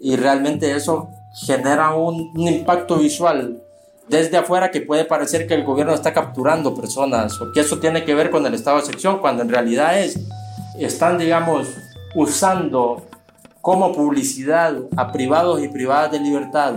Y 0.00 0.16
realmente 0.16 0.74
eso 0.74 1.08
genera 1.46 1.94
un, 1.94 2.32
impacto 2.34 2.98
visual 2.98 3.62
desde 4.08 4.36
afuera 4.36 4.72
que 4.72 4.80
puede 4.80 5.04
parecer 5.04 5.46
que 5.46 5.54
el 5.54 5.62
gobierno 5.62 5.94
está 5.94 6.12
capturando 6.12 6.74
personas 6.74 7.40
o 7.40 7.52
que 7.52 7.60
eso 7.60 7.78
tiene 7.78 8.04
que 8.04 8.16
ver 8.16 8.30
con 8.30 8.44
el 8.46 8.54
estado 8.54 8.78
de 8.78 8.82
excepción, 8.82 9.20
cuando 9.20 9.44
en 9.44 9.48
realidad 9.48 9.96
es, 10.00 10.18
están, 10.76 11.18
digamos, 11.18 11.68
usando 12.16 13.06
como 13.66 13.92
publicidad 13.92 14.76
a 14.96 15.10
privados 15.10 15.60
y 15.60 15.66
privadas 15.66 16.12
de 16.12 16.20
libertad. 16.20 16.74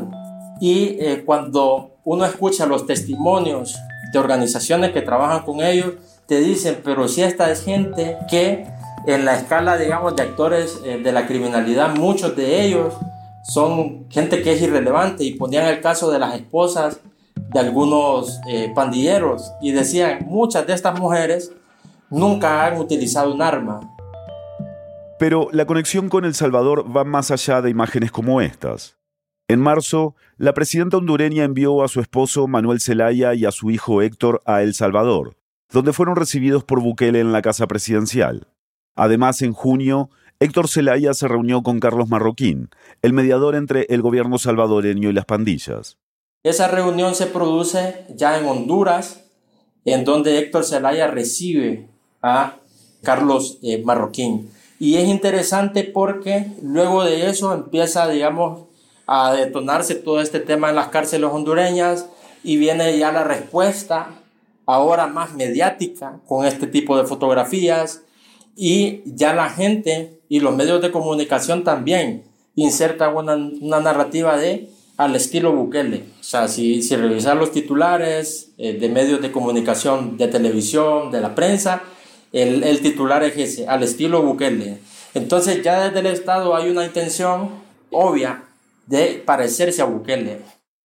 Y 0.60 0.97
eh, 0.99 1.21
cuando 1.23 1.91
uno 2.04 2.25
escucha 2.25 2.65
los 2.65 2.88
testimonios 2.88 3.78
de 4.12 4.17
organizaciones 4.17 4.91
que 4.91 5.04
trabajan 5.04 5.43
con 5.43 5.62
ellos, 5.62 5.93
te 6.25 6.39
dicen, 6.39 6.82
pero 6.84 7.08
si 7.08 7.21
esta 7.21 7.52
es 7.52 7.63
gente 7.63 8.17
que 8.28 8.65
en 9.06 9.23
la 9.23 9.36
escala, 9.36 9.78
digamos, 9.78 10.15
de 10.15 10.23
actores 10.23 10.82
eh, 10.84 10.97
de 10.97 11.12
la 11.12 11.28
criminalidad, 11.28 11.95
muchos 11.95 12.36
de 12.36 12.63
ellos 12.63 12.95
son 13.43 14.10
gente 14.10 14.41
que 14.41 14.54
es 14.54 14.62
irrelevante 14.63 15.23
y 15.23 15.36
ponían 15.36 15.67
el 15.67 15.82
caso 15.82 16.10
de 16.10 16.17
las 16.17 16.34
esposas 16.34 17.02
de 17.36 17.60
algunos 17.60 18.41
eh, 18.49 18.71
pandilleros 18.73 19.52
y 19.62 19.73
decían, 19.73 20.25
muchas 20.25 20.65
de 20.65 20.73
estas 20.73 20.99
mujeres 20.99 21.52
nunca 22.10 22.65
han 22.65 22.80
utilizado 22.80 23.32
un 23.32 23.43
arma. 23.43 23.80
Pero 25.19 25.49
la 25.51 25.65
conexión 25.65 26.08
con 26.08 26.23
El 26.23 26.34
Salvador 26.34 26.86
va 26.95 27.03
más 27.03 27.29
allá 27.29 27.62
de 27.62 27.69
imágenes 27.69 28.12
como 28.12 28.39
estas. 28.39 28.97
En 29.49 29.60
marzo, 29.60 30.15
la 30.38 30.53
presidenta 30.53 30.97
hondureña 30.97 31.43
envió 31.43 31.84
a 31.84 31.89
su 31.89 31.99
esposo 31.99 32.47
Manuel 32.47 32.79
Zelaya 32.79 33.34
y 33.34 33.45
a 33.45 33.51
su 33.51 33.69
hijo 33.69 34.01
Héctor 34.01 34.41
a 34.45 34.62
El 34.62 34.73
Salvador, 34.73 35.36
donde 35.71 35.91
fueron 35.91 36.15
recibidos 36.15 36.63
por 36.63 36.82
Bukele 36.82 37.19
en 37.19 37.34
la 37.34 37.41
casa 37.41 37.67
presidencial. 37.67 38.47
Además, 38.95 39.41
en 39.41 39.51
junio, 39.51 40.10
Héctor 40.39 40.69
Zelaya 40.69 41.13
se 41.13 41.27
reunió 41.27 41.63
con 41.63 41.82
Carlos 41.82 42.08
Marroquín, 42.08 42.69
el 43.01 43.12
mediador 43.12 43.55
entre 43.55 43.88
el 43.89 44.01
gobierno 44.01 44.38
salvadoreño 44.38 45.10
y 45.10 45.13
las 45.13 45.25
pandillas. 45.25 45.97
Esa 46.43 46.69
reunión 46.69 47.13
se 47.13 47.25
produce 47.25 48.05
ya 48.15 48.39
en 48.39 48.45
Honduras, 48.45 49.25
en 49.84 50.05
donde 50.05 50.38
Héctor 50.38 50.63
Zelaya 50.63 51.08
recibe 51.08 51.89
a 52.21 52.55
Carlos 53.03 53.60
eh, 53.63 53.84
Marroquín. 53.84 54.49
Y 54.80 54.96
es 54.96 55.08
interesante 55.08 55.84
porque 55.84 56.48
luego 56.63 57.04
de 57.04 57.30
eso 57.30 57.54
empieza, 57.54 58.08
digamos, 58.08 58.62
a 59.06 59.34
detonarse 59.34 59.96
todo 59.96 60.22
este 60.22 60.39
tema 60.39 60.70
en 60.70 60.76
las 60.76 60.88
cárceles 60.88 61.30
hondureñas 61.32 62.08
y 62.44 62.58
viene 62.58 62.98
ya 62.98 63.12
la 63.12 63.24
respuesta, 63.24 64.10
ahora 64.65 65.08
más 65.08 65.34
mediática, 65.34 66.20
con 66.28 66.46
este 66.46 66.68
tipo 66.68 66.98
de 66.98 67.06
fotografías 67.06 68.04
y 68.56 69.02
ya 69.06 69.34
la 69.34 69.50
gente 69.50 70.20
y 70.30 70.39
los 70.39 70.56
medios 70.56 70.82
de 70.82 70.92
comunicación 70.92 71.63
también 71.63 72.24
insertan 72.56 73.15
una, 73.15 73.36
una 73.36 73.80
narrativa 73.80 74.38
de 74.38 74.70
al 75.00 75.15
estilo 75.15 75.54
Bukele. 75.54 76.04
O 76.20 76.24
sea, 76.24 76.50
si, 76.50 76.82
si 76.82 76.96
revisar 76.98 77.38
los 77.38 77.54
titulares 77.54 78.52
eh, 78.58 78.74
de 78.74 78.89
medios 78.89 79.22
de 79.22 79.32
comunicación, 79.32 80.18
de 80.18 80.28
televisión, 80.28 81.10
de 81.10 81.22
la 81.22 81.36
prensa, 81.36 81.82
el, 82.32 82.63
el 82.63 82.80
titular 82.82 83.24
es 83.24 83.38
ese, 83.38 83.68
al 83.68 83.84
estilo 83.84 84.22
Bukele. 84.22 84.80
Entonces 85.13 85.63
ya 85.63 85.88
desde 85.88 86.00
el 86.00 86.06
Estado 86.08 86.56
hay 86.56 86.70
una 86.70 86.86
intención 86.86 87.50
obvia 87.89 88.44
de 88.86 89.22
parecerse 89.26 89.82
a 89.82 89.86
Bukele. 89.86 90.42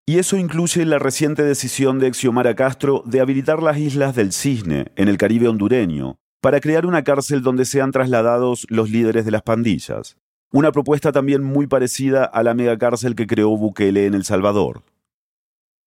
Y 0.07 0.19
eso 0.19 0.37
incluye 0.37 0.85
la 0.85 0.99
reciente 0.99 1.43
decisión 1.43 1.99
de 1.99 2.13
Xiomara 2.13 2.55
Castro 2.55 3.03
de 3.07 3.21
habilitar 3.21 3.63
las 3.63 3.79
islas 3.79 4.15
del 4.15 4.33
Cisne, 4.33 4.93
en 4.97 5.09
el 5.09 5.17
Caribe 5.17 5.49
hondureño, 5.49 6.17
para 6.43 6.61
crear 6.61 6.85
una 6.85 7.05
cárcel 7.05 7.43
donde 7.43 7.65
sean 7.65 7.91
trasladados 7.91 8.67
los 8.69 8.91
líderes 8.91 9.25
de 9.25 9.31
las 9.31 9.43
pandillas. 9.43 10.19
Una 10.53 10.73
propuesta 10.73 11.11
también 11.11 11.43
muy 11.43 11.67
parecida 11.67 12.25
a 12.25 12.43
la 12.43 12.53
megacárcel 12.53 13.15
que 13.15 13.27
creó 13.27 13.57
Bukele 13.57 14.05
en 14.05 14.13
El 14.13 14.25
Salvador. 14.25 14.83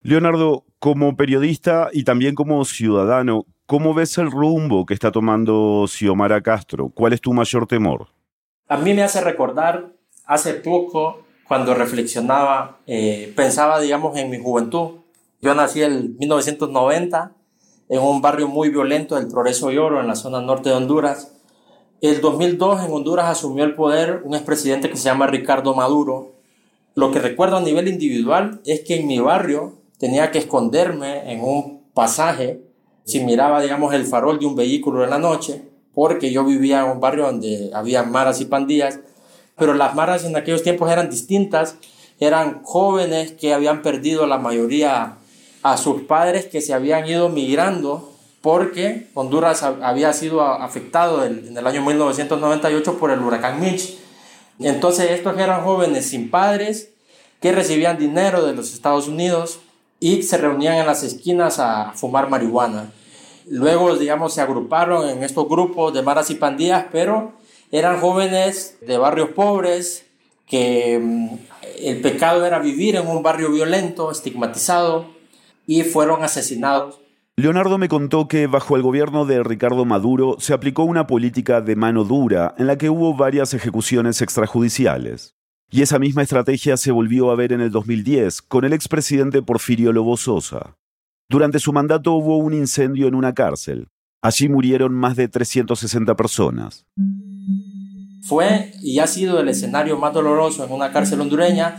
Leonardo, 0.01 0.63
como 0.79 1.15
periodista 1.17 1.89
y 1.91 2.03
también 2.03 2.36
como 2.36 2.63
ciudadano, 2.65 3.45
¿cómo 3.65 3.93
ves 3.93 4.17
el 4.17 4.31
rumbo 4.31 4.86
que 4.86 4.93
está 4.93 5.12
tomando 5.12 5.86
Xiomara 5.88 6.41
Castro? 6.41 6.89
¿Cuál 6.89 7.13
es 7.13 7.21
tu 7.21 7.33
mayor 7.33 7.67
temor? 7.67 8.07
A 8.67 8.77
mí 8.77 8.93
me 8.93 9.03
hace 9.03 9.21
recordar 9.21 9.93
hace 10.25 10.53
poco 10.53 11.23
cuando 11.47 11.73
reflexionaba, 11.73 12.79
eh, 12.86 13.33
pensaba, 13.36 13.79
digamos, 13.79 14.17
en 14.17 14.29
mi 14.29 14.38
juventud. 14.38 14.99
Yo 15.41 15.55
nací 15.55 15.81
en 15.81 16.17
1990 16.17 17.31
en 17.89 18.01
un 18.01 18.21
barrio 18.21 18.47
muy 18.47 18.69
violento 18.69 19.15
del 19.15 19.27
Progreso 19.27 19.71
y 19.71 19.77
Oro, 19.77 20.01
en 20.01 20.07
la 20.07 20.15
zona 20.15 20.41
norte 20.41 20.69
de 20.69 20.75
Honduras. 20.75 21.33
El 22.01 22.21
2002 22.21 22.83
en 22.83 22.91
Honduras 22.91 23.25
asumió 23.25 23.63
el 23.63 23.75
poder 23.75 24.21
un 24.23 24.36
expresidente 24.36 24.89
que 24.89 24.97
se 24.97 25.05
llama 25.05 25.27
Ricardo 25.27 25.73
Maduro. 25.73 26.33
Lo 26.95 27.12
que 27.12 27.19
recuerdo 27.19 27.57
a 27.57 27.62
nivel 27.62 27.88
individual 27.88 28.62
es 28.65 28.81
que 28.81 28.99
en 28.99 29.07
mi 29.07 29.19
barrio 29.19 29.77
tenía 29.97 30.31
que 30.31 30.39
esconderme 30.39 31.31
en 31.31 31.43
un 31.43 31.83
pasaje 31.93 32.62
si 33.03 33.21
miraba, 33.21 33.62
digamos, 33.62 33.93
el 33.93 34.05
farol 34.05 34.39
de 34.39 34.45
un 34.45 34.55
vehículo 34.55 35.03
en 35.03 35.10
la 35.10 35.17
noche, 35.17 35.63
porque 35.93 36.31
yo 36.31 36.43
vivía 36.43 36.83
en 36.83 36.91
un 36.91 36.99
barrio 36.99 37.25
donde 37.25 37.71
había 37.73 38.03
maras 38.03 38.41
y 38.41 38.45
pandillas 38.45 38.99
pero 39.57 39.73
las 39.73 39.95
maras 39.95 40.23
en 40.23 40.36
aquellos 40.36 40.63
tiempos 40.63 40.89
eran 40.91 41.10
distintas, 41.10 41.75
eran 42.19 42.63
jóvenes 42.63 43.31
que 43.31 43.53
habían 43.53 43.81
perdido 43.81 44.27
la 44.27 44.38
mayoría 44.38 45.17
a 45.63 45.77
sus 45.77 46.03
padres 46.03 46.45
que 46.45 46.62
se 46.62 46.73
habían 46.73 47.07
ido 47.07 47.29
migrando 47.29 48.13
porque 48.41 49.07
Honduras 49.15 49.63
había 49.63 50.13
sido 50.13 50.41
afectado 50.41 51.25
en 51.25 51.57
el 51.57 51.67
año 51.67 51.81
1998 51.81 52.97
por 52.97 53.12
el 53.12 53.19
huracán 53.19 53.60
Mitch. 53.60 53.97
Entonces 54.60 55.12
estos 55.12 55.38
eran 55.38 55.63
jóvenes 55.63 56.05
sin 56.10 56.29
padres 56.29 56.91
que 57.41 57.51
recibían 57.51 57.97
dinero 57.97 58.45
de 58.45 58.53
los 58.53 58.73
Estados 58.73 59.07
Unidos 59.07 59.60
y 59.99 60.23
se 60.23 60.38
reunían 60.38 60.75
en 60.75 60.86
las 60.86 61.03
esquinas 61.03 61.60
a 61.60 61.93
fumar 61.93 62.29
marihuana. 62.29 62.91
Luego, 63.49 63.95
digamos, 63.95 64.33
se 64.33 64.41
agruparon 64.41 65.10
en 65.10 65.23
estos 65.23 65.47
grupos 65.47 65.93
de 65.93 66.01
maras 66.01 66.29
y 66.29 66.36
pandillas, 66.36 66.86
pero 66.91 67.33
eran 67.71 67.99
jóvenes 67.99 68.77
de 68.86 68.97
barrios 68.97 69.29
pobres 69.29 70.05
que 70.45 70.99
mm, 71.01 71.29
el 71.79 72.01
pecado 72.01 72.45
era 72.45 72.60
vivir 72.60 72.95
en 72.95 73.07
un 73.07 73.23
barrio 73.23 73.51
violento, 73.51 74.12
estigmatizado, 74.12 75.05
y 75.65 75.83
fueron 75.83 76.23
asesinados. 76.23 76.99
Leonardo 77.36 77.77
me 77.77 77.88
contó 77.88 78.27
que 78.27 78.47
bajo 78.47 78.75
el 78.77 78.81
gobierno 78.81 79.25
de 79.25 79.43
Ricardo 79.43 79.86
Maduro 79.86 80.38
se 80.39 80.53
aplicó 80.53 80.83
una 80.83 81.05
política 81.05 81.62
de 81.62 81.75
mano 81.75 82.03
dura 82.03 82.55
en 82.57 82.65
la 82.65 82.77
que 82.77 82.89
hubo 82.89 83.15
varias 83.15 83.53
ejecuciones 83.53 84.21
extrajudiciales. 84.23 85.37
Y 85.69 85.82
esa 85.82 85.99
misma 85.99 86.23
estrategia 86.23 86.77
se 86.77 86.91
volvió 86.91 87.30
a 87.30 87.36
ver 87.36 87.53
en 87.53 87.62
el 87.62 87.71
2010 87.71 88.41
con 88.41 88.65
el 88.65 88.73
expresidente 88.73 89.41
Porfirio 89.41 89.91
Lobo 89.91 90.17
Sosa. 90.17 90.77
Durante 91.30 91.60
su 91.60 91.73
mandato 91.73 92.13
hubo 92.13 92.38
un 92.38 92.53
incendio 92.53 93.08
en 93.08 93.15
una 93.15 93.34
cárcel. 93.34 93.89
Allí 94.21 94.47
murieron 94.49 94.93
más 94.93 95.15
de 95.15 95.27
360 95.27 96.15
personas 96.15 96.86
fue 98.27 98.73
y 98.82 98.99
ha 98.99 99.08
sido 99.08 99.39
el 99.39 99.47
escenario 99.47 99.97
más 99.97 100.13
doloroso 100.13 100.65
en 100.65 100.71
una 100.71 100.91
cárcel 100.91 101.21
hondureña 101.21 101.77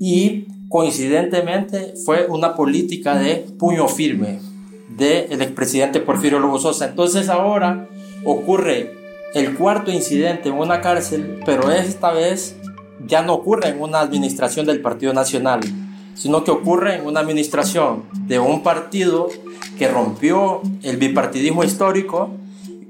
y 0.00 0.46
coincidentemente 0.68 1.94
fue 2.04 2.26
una 2.28 2.54
política 2.54 3.18
de 3.18 3.46
puño 3.58 3.86
firme 3.88 4.40
del 4.88 5.42
expresidente 5.42 6.00
Porfirio 6.00 6.38
Lobo 6.38 6.58
Sosa. 6.58 6.86
Entonces 6.86 7.28
ahora 7.28 7.88
ocurre 8.24 8.94
el 9.34 9.54
cuarto 9.54 9.90
incidente 9.90 10.48
en 10.48 10.54
una 10.54 10.80
cárcel, 10.80 11.40
pero 11.44 11.70
esta 11.70 12.12
vez 12.12 12.56
ya 13.06 13.22
no 13.22 13.34
ocurre 13.34 13.68
en 13.68 13.80
una 13.80 14.00
administración 14.00 14.66
del 14.66 14.80
Partido 14.80 15.12
Nacional, 15.12 15.60
sino 16.14 16.44
que 16.44 16.50
ocurre 16.50 16.96
en 16.96 17.06
una 17.06 17.20
administración 17.20 18.04
de 18.26 18.38
un 18.38 18.62
partido 18.62 19.28
que 19.78 19.88
rompió 19.88 20.60
el 20.82 20.96
bipartidismo 20.96 21.64
histórico, 21.64 22.30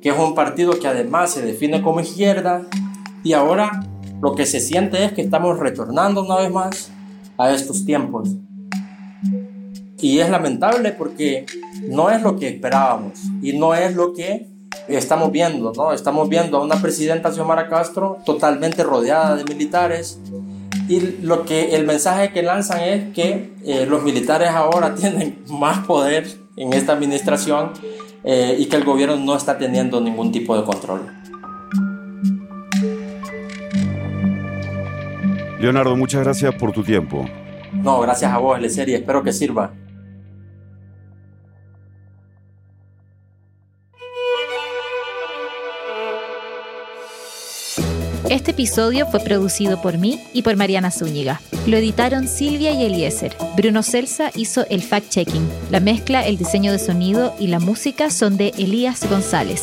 que 0.01 0.11
es 0.11 0.18
un 0.18 0.35
partido 0.35 0.79
que 0.79 0.88
además 0.88 1.31
se 1.31 1.42
define 1.42 1.83
como 1.83 2.01
izquierda 2.01 2.66
y 3.22 3.35
ahora 3.35 3.87
lo 4.20 4.35
que 4.35 4.46
se 4.46 4.61
siente 4.61 5.05
es 5.05 5.12
que 5.12 5.22
estamos 5.22 5.59
retornando 5.59 6.22
una 6.22 6.37
vez 6.37 6.51
más 6.51 6.90
a 7.38 7.53
estos 7.53 7.85
tiempos. 7.85 8.31
Y 10.01 10.18
es 10.18 10.31
lamentable 10.31 10.92
porque 10.92 11.46
no 11.88 12.11
es 12.11 12.22
lo 12.22 12.37
que 12.37 12.48
esperábamos 12.48 13.20
y 13.40 13.53
no 13.53 13.75
es 13.75 13.94
lo 13.94 14.12
que 14.12 14.52
estamos 14.88 15.30
viendo, 15.32 15.72
¿no? 15.74 15.92
Estamos 15.92 16.28
viendo 16.28 16.58
a 16.58 16.62
una 16.62 16.76
presidenta 16.80 17.32
Xiomara 17.32 17.68
Castro 17.68 18.18
totalmente 18.24 18.82
rodeada 18.82 19.37
de 19.37 19.44
militares 19.44 20.18
y 20.88 21.00
lo 21.22 21.44
que 21.44 21.74
el 21.76 21.87
mensaje 21.87 22.32
que 22.32 22.42
lanzan 22.42 22.80
es 22.80 23.14
que 23.14 23.52
eh, 23.64 23.87
los 23.88 24.02
militares 24.02 24.50
ahora 24.50 24.94
tienen 24.96 25.42
más 25.48 25.87
poder 25.87 26.26
en 26.56 26.72
esta 26.72 26.92
administración 26.92 27.72
eh, 28.24 28.56
y 28.58 28.66
que 28.66 28.76
el 28.76 28.85
gobierno 28.85 29.16
no 29.16 29.37
está 29.37 29.58
teniendo 29.58 30.00
ningún 30.00 30.32
tipo 30.32 30.56
de 30.56 30.64
control. 30.64 31.00
Leonardo, 35.58 35.96
muchas 35.96 36.24
gracias 36.24 36.54
por 36.56 36.72
tu 36.72 36.82
tiempo. 36.82 37.24
No, 37.72 38.00
gracias 38.00 38.32
a 38.32 38.38
vos, 38.38 38.58
serie. 38.72 38.96
Espero 38.96 39.22
que 39.22 39.32
sirva. 39.32 39.72
Este 48.53 48.65
episodio 48.65 49.07
fue 49.07 49.21
producido 49.21 49.81
por 49.81 49.97
mí 49.97 50.21
y 50.35 50.43
por 50.43 50.57
Mariana 50.57 50.91
Zúñiga. 50.91 51.41
Lo 51.67 51.79
editaron 51.79 52.29
Silvia 52.29 52.73
y 52.73 52.85
Eliezer. 52.85 53.35
Bruno 53.57 53.83
Celsa 53.83 54.31
hizo 54.35 54.67
el 54.69 54.83
fact-checking. 54.83 55.49
La 55.71 55.81
mezcla, 55.81 56.27
el 56.27 56.37
diseño 56.37 56.71
de 56.71 56.79
sonido 56.79 57.35
y 57.38 57.47
la 57.47 57.61
música 57.61 58.11
son 58.11 58.37
de 58.37 58.53
Elías 58.59 59.09
González. 59.09 59.62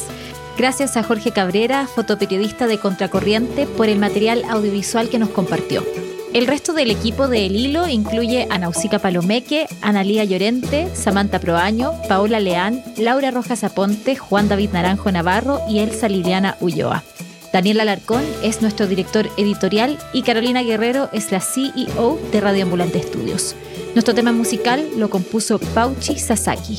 Gracias 0.58 0.98
a 0.98 1.04
Jorge 1.04 1.30
Cabrera, 1.30 1.86
fotoperiodista 1.86 2.66
de 2.66 2.80
Contracorriente, 2.80 3.68
por 3.68 3.90
el 3.90 4.00
material 4.00 4.44
audiovisual 4.50 5.08
que 5.10 5.20
nos 5.20 5.30
compartió. 5.30 5.86
El 6.34 6.48
resto 6.48 6.74
del 6.74 6.90
equipo 6.90 7.28
de 7.28 7.46
El 7.46 7.58
Hilo 7.58 7.88
incluye 7.88 8.48
a 8.50 8.58
Nausica 8.58 8.98
Palomeque, 8.98 9.68
Analía 9.84 10.24
Llorente, 10.24 10.88
Samantha 10.96 11.38
Proaño, 11.38 11.94
Paola 12.08 12.40
Leán, 12.40 12.84
Laura 12.98 13.30
Rojas 13.30 13.64
Aponte, 13.64 14.16
Juan 14.16 14.50
David 14.50 14.72
Naranjo 14.74 15.12
Navarro 15.12 15.62
y 15.70 15.78
Elsa 15.78 16.10
Liliana 16.10 16.58
Ulloa. 16.60 17.04
Daniel 17.52 17.80
Alarcón 17.80 18.24
es 18.44 18.62
nuestro 18.62 18.86
director 18.88 19.30
editorial 19.38 19.98
y 20.14 20.22
Carolina 20.22 20.62
Guerrero 20.62 21.10
es 21.14 21.32
la 21.32 21.40
CEO 21.40 22.20
de 22.32 22.42
Radio 22.42 22.64
Ambulante 22.64 23.00
Estudios. 23.00 23.56
Nuestro 23.96 24.14
tema 24.14 24.32
musical 24.32 24.88
lo 24.98 25.10
compuso 25.10 25.58
Pauchi 25.60 26.20
Sasaki. 26.20 26.78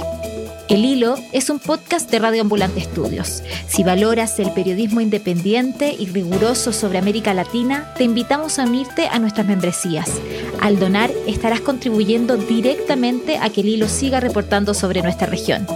El 0.69 0.85
Hilo 0.85 1.17
es 1.33 1.51
un 1.51 1.59
podcast 1.59 2.09
de 2.13 2.21
Radio 2.21 2.43
Ambulante 2.43 2.79
Estudios. 2.79 3.43
Si 3.67 3.83
valoras 3.83 4.39
el 4.39 4.53
periodismo 4.53 5.01
independiente 5.01 5.97
y 5.99 6.07
riguroso 6.07 6.73
sobre 6.73 6.99
América 6.99 7.35
Latina, 7.35 7.93
te 7.97 8.05
invitamos 8.05 8.61
a 8.61 8.63
unirte 8.63 9.09
a 9.09 9.19
nuestras 9.19 9.49
membresías. 9.49 10.09
Al 10.61 10.79
donar, 10.79 11.11
estarás 11.27 11.61
contribuyendo 11.61 12.37
directamente 12.37 13.39
a 13.39 13.51
que 13.51 13.63
el 13.63 13.71
Hilo 13.71 13.89
siga 13.89 14.21
reportando 14.21 14.73
sobre 14.73 15.03
nuestra 15.03 15.27
región. 15.27 15.67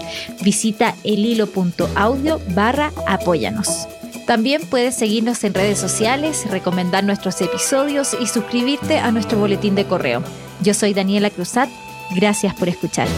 Visita 0.43 0.95
elhilo.audio 1.03 2.41
barra 2.55 2.93
apóyanos. 3.09 3.89
También 4.27 4.63
puedes 4.63 4.95
seguirnos 4.95 5.45
en 5.45 5.55
redes 5.55 5.79
sociales, 5.79 6.45
recomendar 6.51 7.05
nuestros 7.05 7.41
episodios 7.43 8.17
y 8.19 8.27
suscribirte 8.27 8.99
a 8.99 9.11
nuestro 9.11 9.39
boletín 9.39 9.75
de 9.75 9.85
correo. 9.85 10.23
Yo 10.63 10.73
soy 10.73 10.95
Daniela 10.95 11.31
Cruzat. 11.31 11.69
Gracias 12.15 12.55
por 12.55 12.69
escuchar. 12.69 13.09